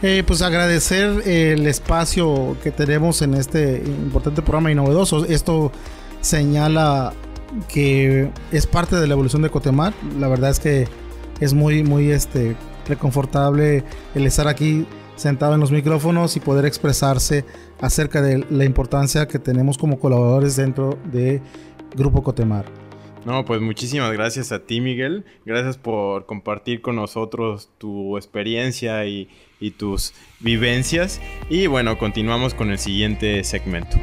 Eh, 0.00 0.24
pues 0.26 0.40
agradecer 0.40 1.28
el 1.28 1.66
espacio 1.66 2.56
que 2.62 2.70
tenemos 2.70 3.20
en 3.20 3.34
este 3.34 3.82
importante 3.84 4.40
programa 4.40 4.72
y 4.72 4.74
novedoso. 4.74 5.26
Esto 5.26 5.70
señala 6.22 7.12
que 7.68 8.30
es 8.50 8.66
parte 8.66 8.96
de 8.96 9.06
la 9.06 9.12
evolución 9.12 9.42
de 9.42 9.50
Cotemar. 9.50 9.92
La 10.18 10.28
verdad 10.28 10.48
es 10.48 10.60
que 10.60 10.88
es 11.40 11.52
muy, 11.52 11.82
muy 11.82 12.10
este, 12.10 12.56
reconfortable 12.88 13.84
el 14.14 14.26
estar 14.26 14.48
aquí 14.48 14.86
sentado 15.16 15.54
en 15.54 15.60
los 15.60 15.70
micrófonos 15.70 16.36
y 16.36 16.40
poder 16.40 16.64
expresarse 16.64 17.44
acerca 17.80 18.22
de 18.22 18.44
la 18.50 18.64
importancia 18.64 19.26
que 19.28 19.38
tenemos 19.38 19.78
como 19.78 19.98
colaboradores 19.98 20.56
dentro 20.56 20.98
de 21.10 21.40
Grupo 21.96 22.22
Cotemar. 22.22 22.64
No, 23.24 23.44
pues 23.46 23.60
muchísimas 23.60 24.12
gracias 24.12 24.52
a 24.52 24.66
ti, 24.66 24.80
Miguel. 24.80 25.24
Gracias 25.46 25.78
por 25.78 26.26
compartir 26.26 26.82
con 26.82 26.96
nosotros 26.96 27.70
tu 27.78 28.18
experiencia 28.18 29.06
y, 29.06 29.28
y 29.60 29.70
tus 29.70 30.12
vivencias. 30.40 31.20
Y 31.48 31.66
bueno, 31.66 31.96
continuamos 31.96 32.52
con 32.52 32.70
el 32.70 32.78
siguiente 32.78 33.42
segmento. 33.44 33.96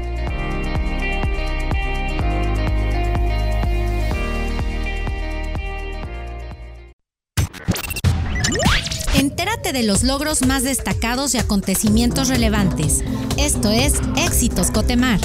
De 9.74 9.84
los 9.84 10.04
logros 10.04 10.46
más 10.46 10.64
destacados 10.64 11.34
y 11.34 11.38
acontecimientos 11.38 12.28
relevantes. 12.28 13.04
Esto 13.38 13.70
es 13.72 14.02
Éxitos 14.18 14.70
Cotemar. 14.70 15.20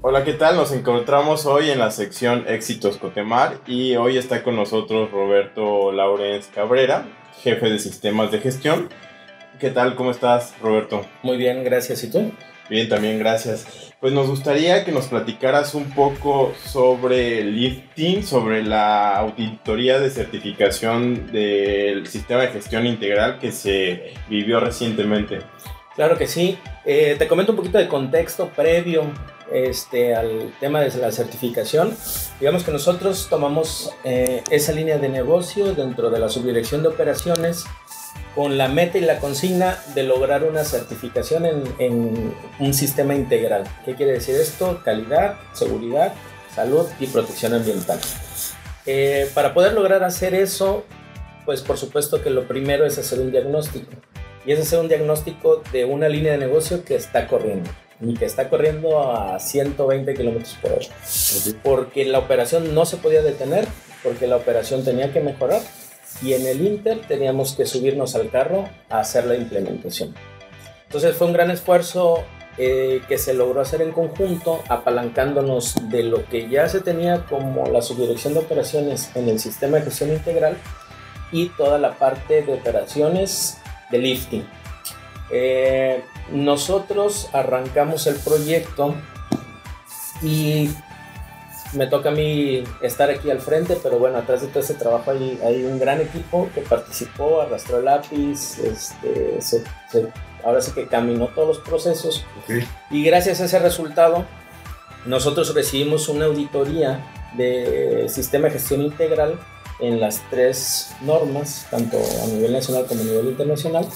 Hola, 0.00 0.24
¿qué 0.24 0.32
tal? 0.34 0.56
Nos 0.56 0.72
encontramos 0.72 1.44
hoy 1.44 1.70
en 1.70 1.80
la 1.80 1.90
sección 1.90 2.44
Éxitos 2.48 2.98
Cotemar 2.98 3.58
y 3.66 3.96
hoy 3.96 4.16
está 4.16 4.44
con 4.44 4.54
nosotros 4.54 5.10
Roberto 5.10 5.92
Laurens 5.92 6.46
Cabrera, 6.54 7.06
jefe 7.42 7.68
de 7.68 7.78
sistemas 7.78 8.30
de 8.30 8.38
gestión. 8.38 8.88
¿Qué 9.58 9.70
tal? 9.70 9.96
¿Cómo 9.96 10.12
estás, 10.12 10.54
Roberto? 10.62 11.04
Muy 11.24 11.36
bien, 11.36 11.64
gracias. 11.64 12.04
¿Y 12.04 12.10
tú? 12.10 12.30
Bien, 12.70 12.88
también 12.88 13.18
gracias. 13.18 13.66
Pues 13.98 14.12
nos 14.12 14.28
gustaría 14.28 14.84
que 14.84 14.92
nos 14.92 15.06
platicaras 15.06 15.74
un 15.74 15.90
poco 15.90 16.52
sobre 16.64 17.42
lifting, 17.42 18.22
sobre 18.22 18.62
la 18.62 19.16
auditoría 19.16 19.98
de 19.98 20.10
certificación 20.10 21.32
del 21.32 22.06
sistema 22.06 22.42
de 22.42 22.48
gestión 22.48 22.86
integral 22.86 23.40
que 23.40 23.50
se 23.50 24.14
vivió 24.28 24.60
recientemente. 24.60 25.40
Claro 25.96 26.16
que 26.16 26.28
sí. 26.28 26.56
Eh, 26.84 27.16
te 27.18 27.26
comento 27.26 27.50
un 27.50 27.56
poquito 27.56 27.78
de 27.78 27.88
contexto 27.88 28.50
previo 28.50 29.10
este, 29.52 30.14
al 30.14 30.52
tema 30.60 30.82
de 30.82 30.96
la 30.98 31.10
certificación. 31.10 31.96
Digamos 32.38 32.62
que 32.62 32.70
nosotros 32.70 33.26
tomamos 33.28 33.92
eh, 34.04 34.44
esa 34.50 34.70
línea 34.70 34.98
de 34.98 35.08
negocio 35.08 35.74
dentro 35.74 36.10
de 36.10 36.20
la 36.20 36.28
subdirección 36.28 36.82
de 36.82 36.88
operaciones 36.90 37.64
con 38.34 38.56
la 38.56 38.68
meta 38.68 38.98
y 38.98 39.00
la 39.00 39.18
consigna 39.18 39.78
de 39.94 40.04
lograr 40.04 40.44
una 40.44 40.64
certificación 40.64 41.44
en, 41.78 42.34
un 42.58 42.74
sistema 42.74 43.14
integral. 43.14 43.64
¿Qué 43.84 43.94
quiere 43.94 44.12
decir 44.12 44.36
esto? 44.36 44.80
Calidad, 44.84 45.36
seguridad, 45.52 46.12
salud 46.54 46.86
y 47.00 47.06
protección 47.06 47.54
ambiental. 47.54 47.98
Eh, 48.86 49.28
para 49.34 49.54
poder 49.54 49.72
lograr 49.72 50.04
hacer 50.04 50.34
eso, 50.34 50.84
pues 51.44 51.62
por 51.62 51.78
supuesto 51.78 52.22
que 52.22 52.30
lo 52.30 52.46
primero 52.46 52.86
es 52.86 52.96
hacer 52.98 53.20
un 53.20 53.32
diagnóstico. 53.32 53.90
Y 54.46 54.52
es 54.52 54.60
hacer 54.60 54.78
un 54.78 54.88
diagnóstico 54.88 55.62
de 55.72 55.84
una 55.84 56.08
línea 56.08 56.32
de 56.32 56.38
negocio 56.38 56.84
que 56.84 56.94
está 56.94 57.26
corriendo. 57.26 57.70
Y 58.00 58.14
que 58.14 58.24
está 58.24 58.48
corriendo 58.48 59.02
a 59.02 59.40
120 59.40 60.14
kilómetros 60.14 60.56
por 60.62 60.72
hora. 60.72 60.86
Porque 61.64 62.04
la 62.04 62.20
operación 62.20 62.72
no 62.72 62.86
se 62.86 62.98
podía 62.98 63.20
detener, 63.20 63.66
porque 64.04 64.28
la 64.28 64.36
operación 64.36 64.84
tenía 64.84 65.12
que 65.12 65.20
mejorar 65.20 65.60
y 66.22 66.32
en 66.32 66.46
el 66.46 66.66
Inter 66.66 67.00
teníamos 67.06 67.54
que 67.54 67.66
subirnos 67.66 68.14
al 68.14 68.30
carro 68.30 68.68
a 68.90 69.00
hacer 69.00 69.26
la 69.26 69.36
implementación. 69.36 70.14
Entonces 70.84 71.16
fue 71.16 71.26
un 71.26 71.32
gran 71.32 71.50
esfuerzo 71.50 72.24
eh, 72.56 73.02
que 73.06 73.18
se 73.18 73.34
logró 73.34 73.60
hacer 73.60 73.82
en 73.82 73.92
conjunto, 73.92 74.62
apalancándonos 74.68 75.76
de 75.90 76.02
lo 76.02 76.24
que 76.26 76.48
ya 76.48 76.68
se 76.68 76.80
tenía 76.80 77.24
como 77.26 77.66
la 77.66 77.82
subdirección 77.82 78.34
de 78.34 78.40
operaciones 78.40 79.10
en 79.14 79.28
el 79.28 79.38
sistema 79.38 79.76
de 79.76 79.84
gestión 79.84 80.10
integral 80.10 80.56
y 81.30 81.50
toda 81.50 81.78
la 81.78 81.98
parte 81.98 82.42
de 82.42 82.54
operaciones 82.54 83.58
de 83.90 83.98
lifting. 83.98 84.44
Eh, 85.30 86.02
nosotros 86.32 87.28
arrancamos 87.32 88.06
el 88.06 88.16
proyecto 88.16 88.94
y 90.22 90.70
me 91.72 91.86
toca 91.86 92.08
a 92.08 92.12
mí 92.12 92.64
estar 92.80 93.10
aquí 93.10 93.30
al 93.30 93.40
frente, 93.40 93.78
pero 93.82 93.98
bueno, 93.98 94.18
atrás 94.18 94.40
de 94.42 94.48
todo 94.48 94.60
ese 94.60 94.74
trabajo 94.74 95.10
hay, 95.10 95.38
hay 95.44 95.64
un 95.64 95.78
gran 95.78 96.00
equipo 96.00 96.48
que 96.54 96.62
participó, 96.62 97.40
arrastró 97.40 97.78
el 97.78 97.84
lápiz, 97.84 98.58
este, 98.58 99.38
ahora 100.44 100.60
sí 100.60 100.72
que 100.72 100.86
caminó 100.86 101.28
todos 101.28 101.48
los 101.48 101.58
procesos. 101.58 102.24
Y 102.90 103.04
gracias 103.04 103.40
a 103.40 103.44
ese 103.44 103.58
resultado, 103.58 104.24
nosotros 105.04 105.54
recibimos 105.54 106.08
una 106.08 106.26
auditoría 106.26 107.04
de 107.36 108.06
sistema 108.08 108.48
de 108.48 108.54
gestión 108.54 108.82
integral 108.82 109.38
en 109.80 110.00
las 110.00 110.22
tres 110.30 110.94
normas, 111.02 111.66
tanto 111.70 111.98
a 111.98 112.26
nivel 112.26 112.52
nacional 112.52 112.86
como 112.86 113.02
a 113.02 113.04
nivel 113.04 113.26
internacional. 113.26 113.86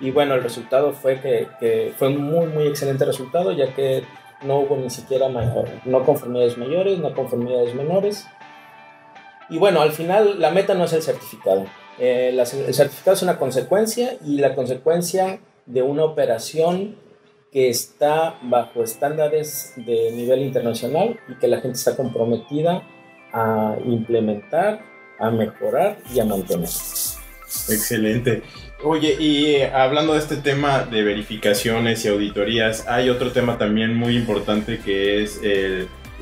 Y 0.00 0.12
bueno, 0.12 0.34
el 0.34 0.42
resultado 0.42 0.92
fue 0.92 1.20
que, 1.20 1.48
que 1.58 1.92
fue 1.98 2.08
un 2.08 2.22
muy, 2.22 2.46
muy 2.46 2.68
excelente 2.68 3.04
resultado, 3.04 3.50
ya 3.52 3.74
que 3.74 4.04
no 4.42 4.60
hubo 4.60 4.76
ni 4.76 4.90
siquiera 4.90 5.28
mayor, 5.28 5.68
no 5.84 6.04
conformidades 6.04 6.56
mayores, 6.56 6.98
no 6.98 7.14
conformidades 7.14 7.74
menores. 7.74 8.26
Y 9.50 9.58
bueno, 9.58 9.80
al 9.80 9.92
final 9.92 10.40
la 10.40 10.50
meta 10.50 10.74
no 10.74 10.84
es 10.84 10.92
el 10.92 11.02
certificado. 11.02 11.66
Eh, 11.98 12.30
el 12.38 12.74
certificado 12.74 13.14
es 13.14 13.22
una 13.22 13.38
consecuencia 13.38 14.16
y 14.24 14.38
la 14.38 14.54
consecuencia 14.54 15.40
de 15.66 15.82
una 15.82 16.04
operación 16.04 16.96
que 17.52 17.68
está 17.70 18.38
bajo 18.42 18.82
estándares 18.82 19.72
de 19.76 20.12
nivel 20.12 20.42
internacional 20.42 21.18
y 21.28 21.34
que 21.38 21.48
la 21.48 21.60
gente 21.60 21.78
está 21.78 21.96
comprometida 21.96 22.82
a 23.32 23.76
implementar, 23.84 24.80
a 25.18 25.30
mejorar 25.30 25.98
y 26.14 26.20
a 26.20 26.24
mantener. 26.24 26.68
Excelente. 26.68 28.42
Oye, 28.84 29.16
y 29.18 29.46
eh, 29.56 29.70
hablando 29.72 30.12
de 30.12 30.20
este 30.20 30.36
tema 30.36 30.84
de 30.84 31.02
verificaciones 31.02 32.04
y 32.04 32.08
auditorías, 32.08 32.86
hay 32.86 33.10
otro 33.10 33.32
tema 33.32 33.58
también 33.58 33.96
muy 33.96 34.16
importante 34.16 34.78
que 34.78 35.22
es 35.22 35.40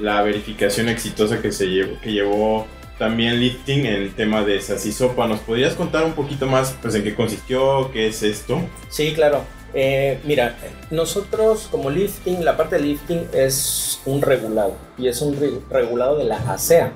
la 0.01 0.23
verificación 0.23 0.89
exitosa 0.89 1.41
que 1.41 1.53
se 1.53 1.67
llevó, 1.67 2.01
que 2.01 2.13
llevó 2.13 2.67
también 2.99 3.39
Lifting 3.41 3.87
en 3.87 3.95
el 3.95 4.15
tema 4.15 4.43
de 4.43 4.61
Sasisopa. 4.61 5.27
¿Nos 5.27 5.41
podrías 5.41 5.75
contar 5.75 6.05
un 6.05 6.13
poquito 6.13 6.47
más 6.47 6.75
pues, 6.81 6.95
en 6.95 7.05
qué 7.05 7.15
consistió, 7.15 7.91
qué 7.93 8.09
es 8.09 8.23
esto? 8.23 8.61
Sí, 8.89 9.13
claro. 9.15 9.45
Eh, 9.75 10.21
mira, 10.25 10.57
nosotros 10.91 11.69
como 11.71 11.91
Lifting, 11.91 12.45
la 12.45 12.57
parte 12.57 12.77
de 12.77 12.83
Lifting 12.83 13.29
es 13.35 14.01
un 14.07 14.23
regulado 14.23 14.75
y 14.97 15.09
es 15.09 15.21
un 15.21 15.37
regulado 15.69 16.17
de 16.17 16.25
la 16.25 16.37
ASEA. 16.37 16.93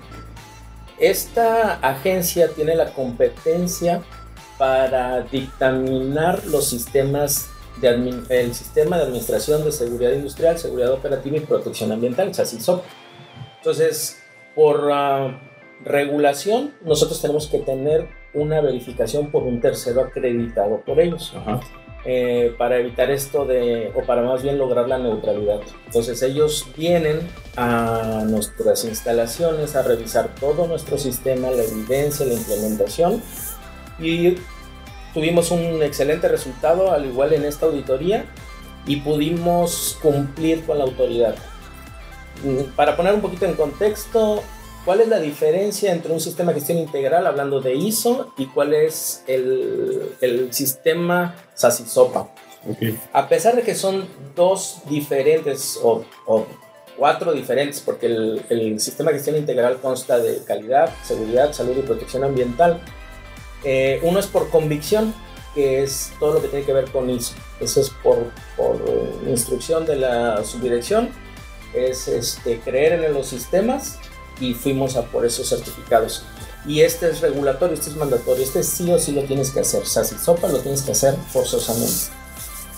Esta 0.98 1.74
agencia 1.74 2.48
tiene 2.48 2.74
la 2.74 2.92
competencia 2.92 4.02
para 4.60 5.22
dictaminar 5.22 6.44
los 6.44 6.68
sistemas 6.68 7.48
de 7.80 7.88
el 8.28 8.54
sistema 8.54 8.98
de 8.98 9.04
administración 9.04 9.64
de 9.64 9.72
seguridad 9.72 10.12
industrial, 10.12 10.58
seguridad 10.58 10.92
operativa 10.92 11.38
y 11.38 11.40
protección 11.40 11.92
ambiental, 11.92 12.34
SASISOP. 12.34 12.84
Entonces, 13.56 14.22
por 14.54 14.90
ah, 14.92 15.40
regulación, 15.82 16.74
nosotros 16.84 17.22
tenemos 17.22 17.46
que 17.46 17.60
tener 17.60 18.08
una 18.34 18.60
verificación 18.60 19.30
por 19.30 19.44
un 19.44 19.62
tercero 19.62 20.02
acreditado 20.02 20.82
por 20.84 21.00
ellos. 21.00 21.32
Eh, 22.04 22.54
para 22.58 22.78
evitar 22.78 23.10
esto 23.10 23.46
de, 23.46 23.92
o 23.94 24.02
para 24.02 24.22
más 24.22 24.42
bien 24.42 24.58
lograr 24.58 24.88
la 24.88 24.98
neutralidad. 24.98 25.60
Entonces 25.86 26.22
ellos 26.22 26.66
vienen 26.76 27.28
a 27.56 28.24
nuestras 28.26 28.84
instalaciones 28.84 29.74
a 29.74 29.82
revisar 29.82 30.34
todo 30.34 30.66
nuestro 30.66 30.98
sistema, 30.98 31.50
la 31.50 31.62
evidencia, 31.62 32.24
la 32.26 32.34
implementación 32.34 33.22
y 34.00 34.36
tuvimos 35.14 35.50
un 35.50 35.82
excelente 35.82 36.28
resultado, 36.28 36.92
al 36.92 37.06
igual 37.06 37.32
en 37.32 37.44
esta 37.44 37.66
auditoría, 37.66 38.26
y 38.86 38.96
pudimos 38.96 39.98
cumplir 40.02 40.64
con 40.64 40.78
la 40.78 40.84
autoridad. 40.84 41.34
Mm, 42.44 42.74
para 42.76 42.96
poner 42.96 43.14
un 43.14 43.20
poquito 43.20 43.44
en 43.44 43.54
contexto, 43.54 44.42
¿cuál 44.84 45.00
es 45.00 45.08
la 45.08 45.20
diferencia 45.20 45.92
entre 45.92 46.12
un 46.12 46.20
sistema 46.20 46.52
de 46.52 46.60
gestión 46.60 46.78
integral, 46.78 47.26
hablando 47.26 47.60
de 47.60 47.74
ISO, 47.74 48.32
y 48.38 48.46
cuál 48.46 48.72
es 48.74 49.22
el, 49.26 50.14
el 50.20 50.52
sistema 50.52 51.34
SASISOPA? 51.54 52.28
A 53.12 53.28
pesar 53.28 53.56
de 53.56 53.62
que 53.62 53.74
son 53.74 54.06
dos 54.36 54.82
diferentes 54.88 55.78
o, 55.82 56.04
o 56.26 56.46
cuatro 56.96 57.32
diferentes, 57.32 57.80
porque 57.80 58.06
el, 58.06 58.42
el, 58.50 58.80
sistema 58.80 59.10
de 59.10 59.16
gestión 59.16 59.36
integral 59.36 59.78
consta 59.80 60.18
de 60.18 60.42
calidad, 60.44 60.90
seguridad, 61.02 61.52
salud 61.54 61.76
y 61.78 61.82
protección 61.82 62.22
ambiental, 62.22 62.82
eh, 63.64 64.00
uno 64.02 64.18
es 64.18 64.26
por 64.26 64.50
convicción, 64.50 65.14
que 65.54 65.82
es 65.82 66.12
todo 66.18 66.34
lo 66.34 66.42
que 66.42 66.48
tiene 66.48 66.64
que 66.64 66.72
ver 66.72 66.90
con 66.90 67.10
ISO. 67.10 67.34
Eso 67.60 67.80
es 67.80 67.90
por, 67.90 68.30
por 68.56 68.82
instrucción 69.26 69.84
de 69.86 69.96
la 69.96 70.44
subdirección. 70.44 71.10
Es 71.74 72.08
este, 72.08 72.60
creer 72.60 73.04
en 73.04 73.12
los 73.12 73.26
sistemas 73.28 73.98
y 74.40 74.54
fuimos 74.54 74.96
a 74.96 75.02
por 75.02 75.26
esos 75.26 75.48
certificados. 75.48 76.24
Y 76.66 76.82
este 76.82 77.08
es 77.08 77.20
regulatorio, 77.20 77.74
este 77.74 77.90
es 77.90 77.96
mandatorio, 77.96 78.42
este 78.42 78.62
sí 78.62 78.90
o 78.92 78.98
sí 78.98 79.12
lo 79.12 79.22
tienes 79.22 79.50
que 79.50 79.60
hacer. 79.60 79.86
SASI 79.86 80.18
SOPA 80.18 80.48
lo 80.48 80.58
tienes 80.58 80.82
que 80.82 80.92
hacer 80.92 81.14
forzosamente. 81.32 82.12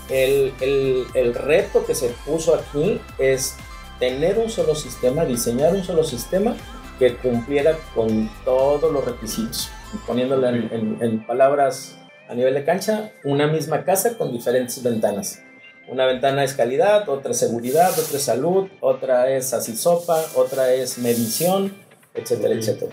El, 0.09 0.53
el, 0.61 1.07
el 1.15 1.35
reto 1.35 1.85
que 1.87 1.95
se 1.95 2.09
puso 2.27 2.55
aquí 2.55 3.01
es 3.19 3.55
tener 3.99 4.39
un 4.39 4.51
solo 4.51 4.75
sistema, 4.75 5.25
diseñar 5.25 5.75
un 5.75 5.85
solo 5.85 6.05
sistema 6.05 6.57
que 6.99 7.17
cumpliera 7.17 7.79
con 7.95 8.31
todos 8.45 8.93
los 8.93 9.05
requisitos 9.05 9.71
poniéndolo 10.07 10.49
en, 10.49 11.27
palabras 11.27 11.97
a 12.29 12.35
nivel 12.35 12.55
de 12.55 12.65
cancha, 12.65 13.11
una 13.25 13.47
misma 13.47 13.85
casa 13.85 14.17
con 14.17 14.33
diferentes 14.33 14.83
ventanas. 14.83 15.43
Una 15.89 16.07
ventana 16.07 16.45
es 16.45 16.55
calidad, 16.55 17.09
otra 17.09 17.33
es 17.33 17.39
seguridad, 17.39 17.91
otra 17.91 18.17
es 18.17 18.23
salud, 18.23 18.69
otra 18.81 19.31
es 19.31 19.53
asisopa, 19.53 20.23
otra 20.35 20.73
es 20.73 20.99
medición, 20.99 21.75
etcétera, 22.15 22.55
etcétera. 22.55 22.93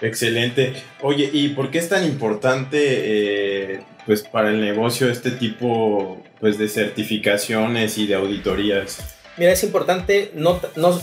Excelente. 0.00 0.74
Oye, 1.02 1.30
¿y 1.32 1.50
por 1.50 1.70
qué 1.70 1.78
es 1.78 1.88
tan 1.88 2.04
importante 2.04 3.74
eh, 3.74 3.80
pues 4.04 4.22
para 4.22 4.50
el 4.50 4.60
negocio 4.60 5.10
este 5.10 5.30
tipo 5.30 6.22
pues, 6.40 6.58
de 6.58 6.68
certificaciones 6.68 7.98
y 7.98 8.06
de 8.06 8.14
auditorías? 8.14 8.98
Mira, 9.36 9.52
es 9.52 9.62
importante 9.64 10.30
no, 10.34 10.60
no, 10.76 11.00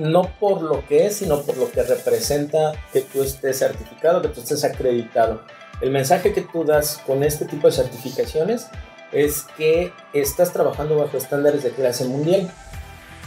no 0.00 0.22
por 0.40 0.62
lo 0.62 0.86
que 0.86 1.06
es, 1.06 1.16
sino 1.16 1.42
por 1.42 1.56
lo 1.56 1.70
que 1.70 1.82
representa 1.82 2.72
que 2.92 3.02
tú 3.02 3.22
estés 3.22 3.58
certificado, 3.58 4.22
que 4.22 4.28
tú 4.28 4.40
estés 4.40 4.64
acreditado. 4.64 5.42
El 5.80 5.90
mensaje 5.90 6.32
que 6.32 6.40
tú 6.40 6.64
das 6.64 7.00
con 7.06 7.22
este 7.22 7.44
tipo 7.44 7.66
de 7.66 7.72
certificaciones 7.74 8.66
es 9.12 9.42
que 9.56 9.92
estás 10.12 10.52
trabajando 10.52 10.96
bajo 10.96 11.16
estándares 11.16 11.62
de 11.62 11.70
clase 11.70 12.04
mundial. 12.04 12.50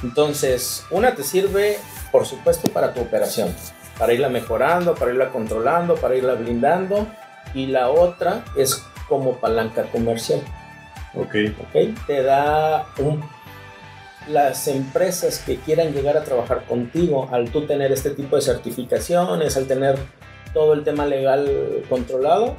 Entonces, 0.01 0.83
una 0.91 1.15
te 1.15 1.23
sirve, 1.23 1.77
por 2.11 2.25
supuesto, 2.25 2.71
para 2.71 2.93
tu 2.93 3.01
operación, 3.01 3.53
para 3.97 4.13
irla 4.13 4.29
mejorando, 4.29 4.95
para 4.95 5.11
irla 5.11 5.29
controlando, 5.29 5.95
para 5.95 6.15
irla 6.15 6.33
blindando, 6.33 7.07
y 7.53 7.67
la 7.67 7.89
otra 7.89 8.43
es 8.57 8.83
como 9.07 9.37
palanca 9.37 9.83
comercial. 9.83 10.41
Ok. 11.15 11.35
okay? 11.69 11.95
Te 12.07 12.23
da 12.23 12.87
un 12.97 13.23
las 14.27 14.67
empresas 14.67 15.39
que 15.39 15.57
quieran 15.57 15.93
llegar 15.93 16.17
a 16.17 16.23
trabajar 16.23 16.65
contigo, 16.65 17.27
al 17.31 17.49
tú 17.51 17.65
tener 17.65 17.91
este 17.91 18.11
tipo 18.11 18.35
de 18.35 18.41
certificaciones, 18.41 19.57
al 19.57 19.67
tener 19.67 19.97
todo 20.53 20.73
el 20.73 20.83
tema 20.83 21.05
legal 21.05 21.83
controlado, 21.89 22.55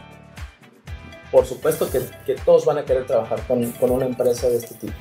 por 1.31 1.47
supuesto 1.47 1.89
que, 1.91 2.01
todos 2.45 2.65
van 2.65 2.79
a 2.79 2.85
querer 2.85 3.07
trabajar 3.07 3.41
con, 3.49 3.73
con, 3.73 3.91
una 3.91 4.07
empresa 4.07 4.49
de 4.49 4.57
este 4.57 4.75
tipo. 4.77 4.95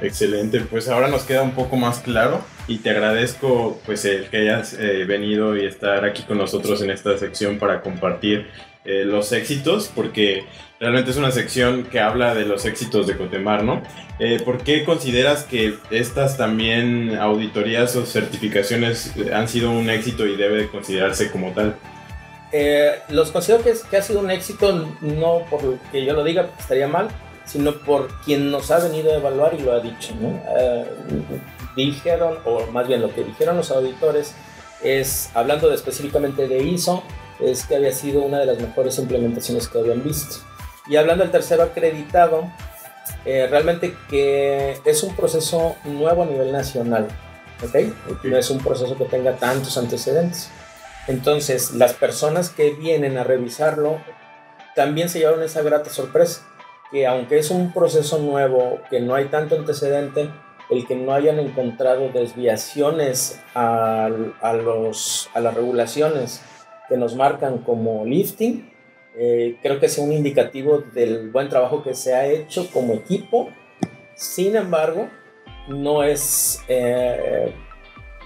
Excelente, 0.00 0.60
pues 0.60 0.88
ahora 0.88 1.08
nos 1.08 1.22
queda 1.22 1.42
un 1.42 1.52
poco 1.52 1.76
más 1.76 2.00
claro 2.00 2.44
y 2.68 2.78
te 2.78 2.90
agradezco 2.90 3.80
pues 3.86 4.04
el 4.04 4.28
que 4.28 4.38
hayas 4.38 4.74
eh, 4.74 5.04
venido 5.04 5.56
y 5.56 5.64
estar 5.64 6.04
aquí 6.04 6.22
con 6.24 6.36
nosotros 6.36 6.82
en 6.82 6.90
esta 6.90 7.16
sección 7.16 7.58
para 7.58 7.80
compartir 7.80 8.46
eh, 8.84 9.04
los 9.04 9.32
éxitos, 9.32 9.90
porque 9.92 10.44
realmente 10.78 11.10
es 11.10 11.16
una 11.16 11.30
sección 11.30 11.84
que 11.84 11.98
habla 11.98 12.34
de 12.34 12.44
los 12.44 12.66
éxitos 12.66 13.06
de 13.06 13.16
Cotemar, 13.16 13.64
¿no? 13.64 13.82
Eh, 14.18 14.38
¿Por 14.44 14.58
qué 14.58 14.84
consideras 14.84 15.44
que 15.44 15.74
estas 15.90 16.36
también 16.36 17.16
auditorías 17.18 17.96
o 17.96 18.04
certificaciones 18.04 19.14
han 19.32 19.48
sido 19.48 19.70
un 19.70 19.88
éxito 19.88 20.26
y 20.26 20.36
debe 20.36 20.68
considerarse 20.68 21.30
como 21.30 21.52
tal? 21.52 21.74
Los 23.10 23.32
considero 23.32 23.62
que, 23.62 23.74
que, 23.90 23.96
ha 23.98 24.02
sido 24.02 24.20
un 24.20 24.30
éxito 24.30 24.88
no 25.02 25.42
por 25.50 25.78
que 25.92 26.04
yo 26.04 26.14
lo 26.14 26.24
diga, 26.24 26.48
estaría 26.58 26.88
mal, 26.88 27.08
sino 27.46 27.72
por 27.78 28.08
quien 28.22 28.50
nos 28.50 28.70
ha 28.70 28.78
venido 28.80 29.12
a 29.12 29.16
evaluar 29.16 29.54
y 29.54 29.62
lo 29.62 29.72
ha 29.72 29.80
dicho. 29.80 30.14
¿no? 30.20 30.42
dijeron, 31.76 32.38
o 32.44 32.66
más 32.66 32.88
bien 32.88 33.02
lo 33.02 33.14
que 33.14 33.22
dijeron 33.22 33.56
los 33.56 33.70
auditores, 33.70 34.34
es, 34.82 35.30
hablando 35.34 35.68
de, 35.68 35.74
específicamente 35.74 36.48
de 36.48 36.62
ISO, 36.62 37.02
es 37.38 37.66
que 37.66 37.76
había 37.76 37.92
sido 37.92 38.22
una 38.22 38.38
de 38.38 38.46
las 38.46 38.58
mejores 38.58 38.98
implementaciones 38.98 39.68
que 39.68 39.78
habían 39.78 40.02
visto. 40.02 40.36
Y 40.88 40.96
hablando 40.96 41.22
del 41.22 41.30
tercero 41.30 41.62
acreditado, 41.62 42.50
eh, 43.24 43.46
realmente 43.50 43.94
que 44.08 44.78
es 44.84 45.02
un 45.02 45.14
proceso 45.14 45.76
nuevo 45.84 46.22
a 46.22 46.26
nivel 46.26 46.50
nacional, 46.50 47.08
¿okay? 47.66 47.92
No 48.24 48.38
es 48.38 48.50
un 48.50 48.58
proceso 48.58 48.96
que 48.96 49.04
tenga 49.04 49.36
tantos 49.36 49.76
antecedentes. 49.76 50.48
Entonces, 51.08 51.72
las 51.72 51.92
personas 51.92 52.50
que 52.50 52.70
vienen 52.70 53.18
a 53.18 53.24
revisarlo 53.24 53.98
también 54.74 55.08
se 55.08 55.18
llevaron 55.18 55.42
esa 55.42 55.62
grata 55.62 55.90
sorpresa 55.90 56.42
que 56.90 57.06
aunque 57.06 57.38
es 57.38 57.50
un 57.50 57.72
proceso 57.72 58.18
nuevo, 58.18 58.80
que 58.90 59.00
no 59.00 59.14
hay 59.14 59.26
tanto 59.26 59.56
antecedente, 59.56 60.30
el 60.70 60.86
que 60.86 60.96
no 60.96 61.12
hayan 61.12 61.38
encontrado 61.38 62.08
desviaciones 62.10 63.40
a, 63.54 64.08
los, 64.08 65.30
a 65.34 65.40
las 65.40 65.54
regulaciones 65.54 66.42
que 66.88 66.96
nos 66.96 67.14
marcan 67.14 67.58
como 67.58 68.04
lifting, 68.04 68.72
eh, 69.18 69.56
creo 69.62 69.80
que 69.80 69.86
es 69.86 69.96
un 69.98 70.12
indicativo 70.12 70.78
del 70.78 71.30
buen 71.30 71.48
trabajo 71.48 71.82
que 71.82 71.94
se 71.94 72.14
ha 72.14 72.26
hecho 72.26 72.68
como 72.70 72.94
equipo. 72.94 73.48
Sin 74.14 74.56
embargo, 74.56 75.08
no 75.68 76.02
es 76.02 76.62
eh, 76.68 77.52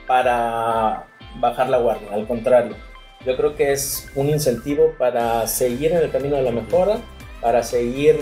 para 0.06 1.06
bajar 1.38 1.68
la 1.68 1.78
guardia, 1.78 2.08
al 2.12 2.26
contrario. 2.26 2.76
Yo 3.24 3.36
creo 3.36 3.54
que 3.54 3.72
es 3.72 4.10
un 4.14 4.30
incentivo 4.30 4.94
para 4.98 5.46
seguir 5.46 5.92
en 5.92 5.98
el 5.98 6.10
camino 6.10 6.36
de 6.36 6.42
la 6.42 6.52
mejora, 6.52 6.98
para 7.40 7.62
seguir 7.62 8.16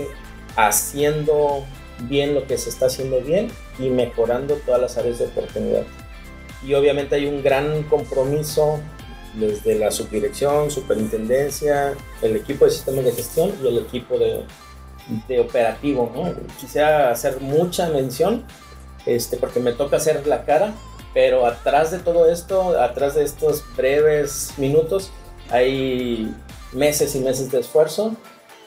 haciendo 0.67 1.65
bien 2.07 2.33
lo 2.33 2.45
que 2.47 2.57
se 2.57 2.69
está 2.69 2.87
haciendo 2.87 3.21
bien 3.21 3.49
y 3.77 3.89
mejorando 3.89 4.55
todas 4.65 4.81
las 4.81 4.97
áreas 4.97 5.19
de 5.19 5.25
oportunidad. 5.25 5.83
Y 6.65 6.73
obviamente 6.73 7.15
hay 7.15 7.25
un 7.25 7.41
gran 7.41 7.83
compromiso 7.83 8.79
desde 9.35 9.75
la 9.75 9.91
subdirección, 9.91 10.71
superintendencia, 10.71 11.93
el 12.21 12.35
equipo 12.35 12.65
de 12.65 12.71
sistemas 12.71 13.05
de 13.05 13.11
gestión 13.11 13.53
y 13.63 13.67
el 13.67 13.77
equipo 13.77 14.17
de, 14.17 14.43
de 15.27 15.39
operativo. 15.39 16.11
Quisiera 16.59 17.11
hacer 17.11 17.39
mucha 17.39 17.89
mención, 17.89 18.45
este, 19.05 19.37
porque 19.37 19.59
me 19.59 19.71
toca 19.71 19.97
hacer 19.97 20.25
la 20.27 20.45
cara, 20.45 20.73
pero 21.13 21.45
atrás 21.45 21.91
de 21.91 21.99
todo 21.99 22.29
esto, 22.29 22.79
atrás 22.79 23.15
de 23.15 23.23
estos 23.23 23.63
breves 23.75 24.53
minutos, 24.57 25.11
hay 25.49 26.33
meses 26.73 27.15
y 27.15 27.19
meses 27.19 27.51
de 27.51 27.59
esfuerzo 27.59 28.15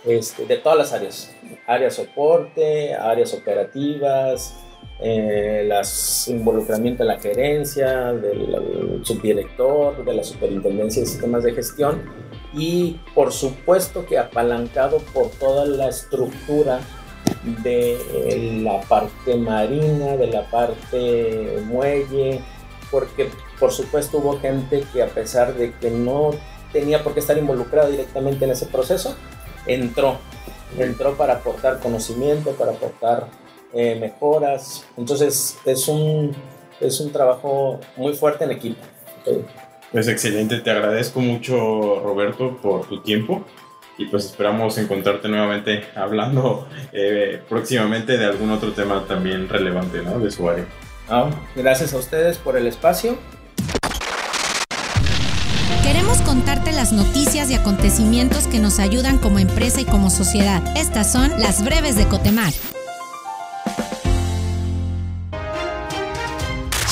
este, 0.05 0.47
de 0.47 0.57
todas 0.57 0.79
las 0.79 0.93
áreas, 0.93 1.35
áreas 1.67 1.95
soporte, 1.95 2.95
áreas 2.95 3.35
operativas, 3.35 4.57
eh, 5.05 5.65
las 5.67 6.29
involucramiento 6.29 7.03
de 7.03 7.09
la 7.09 7.21
gerencia, 7.21 8.13
del 8.13 9.01
subdirector, 9.03 10.05
de 10.05 10.15
la 10.15 10.23
superintendencia 10.23 11.03
de 11.03 11.09
sistemas 11.09 11.43
de 11.43 11.53
gestión 11.55 12.03
y 12.55 13.01
por 13.15 13.33
supuesto 13.33 14.07
que 14.07 14.19
apalancado 14.19 14.99
por 15.13 15.31
toda 15.31 15.67
la 15.67 15.89
estructura 15.89 16.81
de 17.65 18.61
la 18.63 18.81
parte 18.83 19.37
marina, 19.37 20.17
de 20.17 20.27
la 20.29 20.49
parte 20.51 21.59
muelle, 21.67 22.41
porque 22.91 23.29
por 23.59 23.73
supuesto 23.73 24.19
hubo 24.19 24.39
gente 24.39 24.85
que 24.93 25.03
a 25.03 25.09
pesar 25.09 25.55
de 25.55 25.73
que 25.73 25.91
no 25.91 26.31
tenía 26.73 27.03
por 27.03 27.15
qué 27.15 27.21
estar 27.21 27.37
involucrada 27.37 27.89
directamente 27.89 28.45
en 28.45 28.53
ese 28.53 28.67
proceso, 28.67 29.17
entró, 29.67 30.19
entró 30.79 31.15
para 31.17 31.35
aportar 31.35 31.81
conocimiento, 31.81 32.53
para 32.53 32.73
aportar 32.73 33.29
eh, 33.73 33.97
mejoras. 34.01 34.85
Entonces 34.97 35.59
es 35.65 35.89
un, 35.89 36.35
es 36.81 37.01
un 37.01 37.13
trabajo 37.13 37.81
muy 37.97 38.15
fuerte 38.15 38.45
en 38.45 38.51
equipo. 38.53 38.81
Pues 39.93 40.09
excelente, 40.09 40.59
te 40.61 40.71
agradezco 40.71 41.21
mucho 41.21 42.01
Roberto 42.01 42.59
por 42.63 42.89
tu 42.89 43.01
tiempo 43.03 43.45
y 43.99 44.07
pues 44.07 44.25
esperamos 44.25 44.79
encontrarte 44.79 45.29
nuevamente 45.29 45.85
hablando 45.95 46.67
eh, 46.93 47.41
próximamente 47.49 48.17
de 48.17 48.25
algún 48.25 48.51
otro 48.51 48.73
tema 48.73 49.05
también 49.07 49.49
relevante 49.49 50.03
¿no? 50.03 50.19
de 50.19 50.31
su 50.31 50.49
área. 50.49 50.65
gracias 51.55 51.93
a 51.95 51.99
ustedes 51.99 52.39
por 52.39 52.57
el 52.57 52.67
espacio. 52.67 53.19
Queremos 55.83 56.23
contarte 56.23 56.73
las 56.73 56.93
noticias 56.93 57.22
y 57.53 57.55
acontecimientos 57.55 58.47
que 58.47 58.59
nos 58.59 58.79
ayudan 58.79 59.19
como 59.19 59.39
empresa 59.39 59.81
y 59.81 59.85
como 59.85 60.09
sociedad. 60.09 60.63
Estas 60.77 61.13
son 61.13 61.31
las 61.39 61.63
breves 61.63 61.97
de 61.97 62.07
Cotemar. 62.07 62.53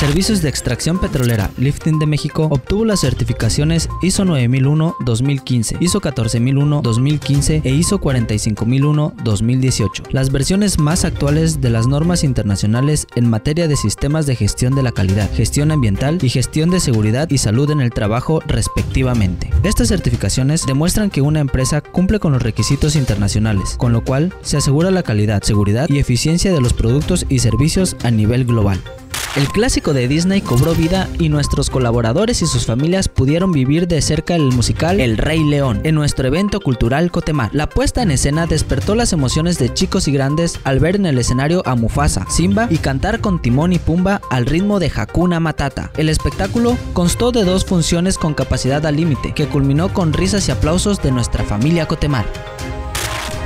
Servicios 0.00 0.40
de 0.40 0.48
Extracción 0.48 0.98
Petrolera 0.98 1.50
Lifting 1.58 1.98
de 1.98 2.06
México 2.06 2.48
obtuvo 2.50 2.86
las 2.86 3.00
certificaciones 3.00 3.90
ISO 4.00 4.24
9001-2015, 4.24 5.76
ISO 5.78 6.00
14001-2015 6.00 7.60
e 7.62 7.68
ISO 7.68 8.00
45001-2018, 8.00 10.10
las 10.10 10.32
versiones 10.32 10.78
más 10.78 11.04
actuales 11.04 11.60
de 11.60 11.68
las 11.68 11.86
normas 11.86 12.24
internacionales 12.24 13.06
en 13.14 13.28
materia 13.28 13.68
de 13.68 13.76
sistemas 13.76 14.24
de 14.24 14.36
gestión 14.36 14.74
de 14.74 14.82
la 14.82 14.92
calidad, 14.92 15.30
gestión 15.34 15.70
ambiental 15.70 16.18
y 16.22 16.30
gestión 16.30 16.70
de 16.70 16.80
seguridad 16.80 17.28
y 17.28 17.36
salud 17.36 17.70
en 17.70 17.82
el 17.82 17.90
trabajo 17.90 18.40
respectivamente. 18.46 19.50
Estas 19.64 19.88
certificaciones 19.88 20.64
demuestran 20.64 21.10
que 21.10 21.20
una 21.20 21.40
empresa 21.40 21.82
cumple 21.82 22.20
con 22.20 22.32
los 22.32 22.42
requisitos 22.42 22.96
internacionales, 22.96 23.74
con 23.76 23.92
lo 23.92 24.02
cual 24.02 24.32
se 24.40 24.56
asegura 24.56 24.90
la 24.90 25.02
calidad, 25.02 25.42
seguridad 25.42 25.90
y 25.90 25.98
eficiencia 25.98 26.54
de 26.54 26.60
los 26.62 26.72
productos 26.72 27.26
y 27.28 27.40
servicios 27.40 27.98
a 28.02 28.10
nivel 28.10 28.46
global. 28.46 28.80
El 29.36 29.46
clásico 29.48 29.92
de 29.92 30.08
Disney 30.08 30.40
cobró 30.40 30.74
vida 30.74 31.08
y 31.20 31.28
nuestros 31.28 31.70
colaboradores 31.70 32.42
y 32.42 32.46
sus 32.46 32.66
familias 32.66 33.06
pudieron 33.06 33.52
vivir 33.52 33.86
de 33.86 34.02
cerca 34.02 34.34
el 34.34 34.50
musical 34.50 35.00
El 35.00 35.16
Rey 35.16 35.44
León 35.44 35.80
en 35.84 35.94
nuestro 35.94 36.26
evento 36.26 36.58
cultural 36.58 37.12
Cotemar. 37.12 37.48
La 37.52 37.68
puesta 37.68 38.02
en 38.02 38.10
escena 38.10 38.48
despertó 38.48 38.96
las 38.96 39.12
emociones 39.12 39.56
de 39.58 39.72
chicos 39.72 40.08
y 40.08 40.12
grandes 40.12 40.58
al 40.64 40.80
ver 40.80 40.96
en 40.96 41.06
el 41.06 41.16
escenario 41.16 41.62
a 41.64 41.76
Mufasa, 41.76 42.28
Simba 42.28 42.66
y 42.70 42.78
cantar 42.78 43.20
con 43.20 43.40
Timón 43.40 43.72
y 43.72 43.78
Pumba 43.78 44.20
al 44.30 44.46
ritmo 44.46 44.80
de 44.80 44.90
Hakuna 44.92 45.38
Matata. 45.38 45.92
El 45.96 46.08
espectáculo 46.08 46.76
constó 46.92 47.30
de 47.30 47.44
dos 47.44 47.64
funciones 47.64 48.18
con 48.18 48.34
capacidad 48.34 48.84
al 48.84 48.96
límite, 48.96 49.32
que 49.32 49.46
culminó 49.46 49.94
con 49.94 50.12
risas 50.12 50.48
y 50.48 50.50
aplausos 50.50 51.02
de 51.02 51.12
nuestra 51.12 51.44
familia 51.44 51.86
Cotemar. 51.86 52.26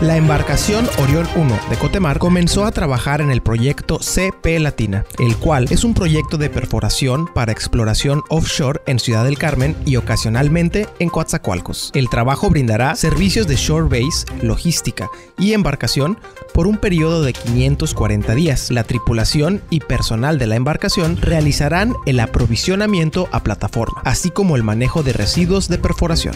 La 0.01 0.17
embarcación 0.17 0.89
Orión 0.99 1.27
1 1.37 1.59
de 1.71 1.77
Cotemar 1.77 2.19
comenzó 2.19 2.65
a 2.65 2.73
trabajar 2.73 3.21
en 3.21 3.31
el 3.31 3.41
proyecto 3.41 4.01
CP 4.01 4.59
Latina, 4.59 5.05
el 5.21 5.37
cual 5.37 5.67
es 5.71 5.85
un 5.85 5.95
proyecto 5.95 6.37
de 6.37 6.51
perforación 6.51 7.29
para 7.33 7.53
exploración 7.53 8.23
offshore 8.29 8.81
en 8.87 8.99
Ciudad 8.99 9.25
del 9.25 9.39
Carmen 9.39 9.77
y 9.87 9.95
ocasionalmente 9.95 10.89
en 10.99 11.11
Coatzacoalcos. 11.11 11.93
El 11.95 12.11
trabajo 12.11 12.51
brindará 12.51 12.97
servicios 12.97 13.47
de 13.47 13.55
shore 13.55 13.89
base, 13.89 14.27
logística 14.43 15.09
y 15.39 15.53
embarcación 15.53 16.19
por 16.53 16.67
un 16.67 16.77
periodo 16.79 17.23
de 17.23 17.33
540 17.33 18.35
días. 18.35 18.73
La 18.73 18.83
tripulación 18.83 19.63
y 19.71 19.79
personal 19.79 20.39
de 20.39 20.49
la 20.49 20.57
embarcación 20.57 21.17
realizarán 21.19 21.95
el 22.05 22.19
aprovisionamiento 22.19 23.29
a 23.31 23.45
plataforma, 23.45 24.03
así 24.05 24.31
como 24.31 24.57
el 24.57 24.65
manejo 24.65 25.05
de 25.05 25.13
residuos 25.13 25.69
de 25.69 25.79
perforación. 25.79 26.35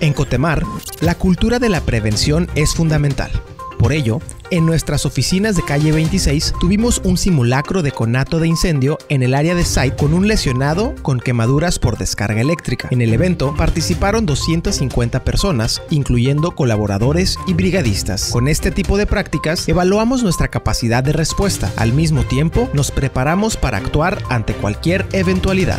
En 0.00 0.12
Cotemar, 0.12 0.62
la 1.00 1.16
cultura 1.16 1.58
de 1.58 1.68
la 1.68 1.80
prevención 1.80 2.48
es 2.54 2.72
fundamental. 2.74 3.30
Por 3.78 3.92
ello, 3.92 4.20
en 4.50 4.64
nuestras 4.64 5.06
oficinas 5.06 5.56
de 5.56 5.62
calle 5.62 5.92
26 5.92 6.54
tuvimos 6.60 7.00
un 7.04 7.16
simulacro 7.16 7.82
de 7.82 7.92
conato 7.92 8.38
de 8.38 8.48
incendio 8.48 8.98
en 9.08 9.22
el 9.22 9.34
área 9.34 9.54
de 9.54 9.64
site 9.64 9.96
con 9.96 10.14
un 10.14 10.26
lesionado 10.26 10.94
con 11.02 11.20
quemaduras 11.20 11.78
por 11.78 11.98
descarga 11.98 12.40
eléctrica. 12.40 12.88
En 12.90 13.02
el 13.02 13.12
evento 13.12 13.54
participaron 13.56 14.26
250 14.26 15.24
personas, 15.24 15.82
incluyendo 15.90 16.52
colaboradores 16.52 17.36
y 17.46 17.54
brigadistas. 17.54 18.30
Con 18.30 18.48
este 18.48 18.70
tipo 18.70 18.98
de 18.98 19.06
prácticas 19.06 19.68
evaluamos 19.68 20.22
nuestra 20.22 20.48
capacidad 20.48 21.02
de 21.02 21.12
respuesta. 21.12 21.72
Al 21.76 21.92
mismo 21.92 22.22
tiempo, 22.24 22.68
nos 22.72 22.90
preparamos 22.90 23.56
para 23.56 23.78
actuar 23.78 24.22
ante 24.28 24.54
cualquier 24.54 25.06
eventualidad. 25.12 25.78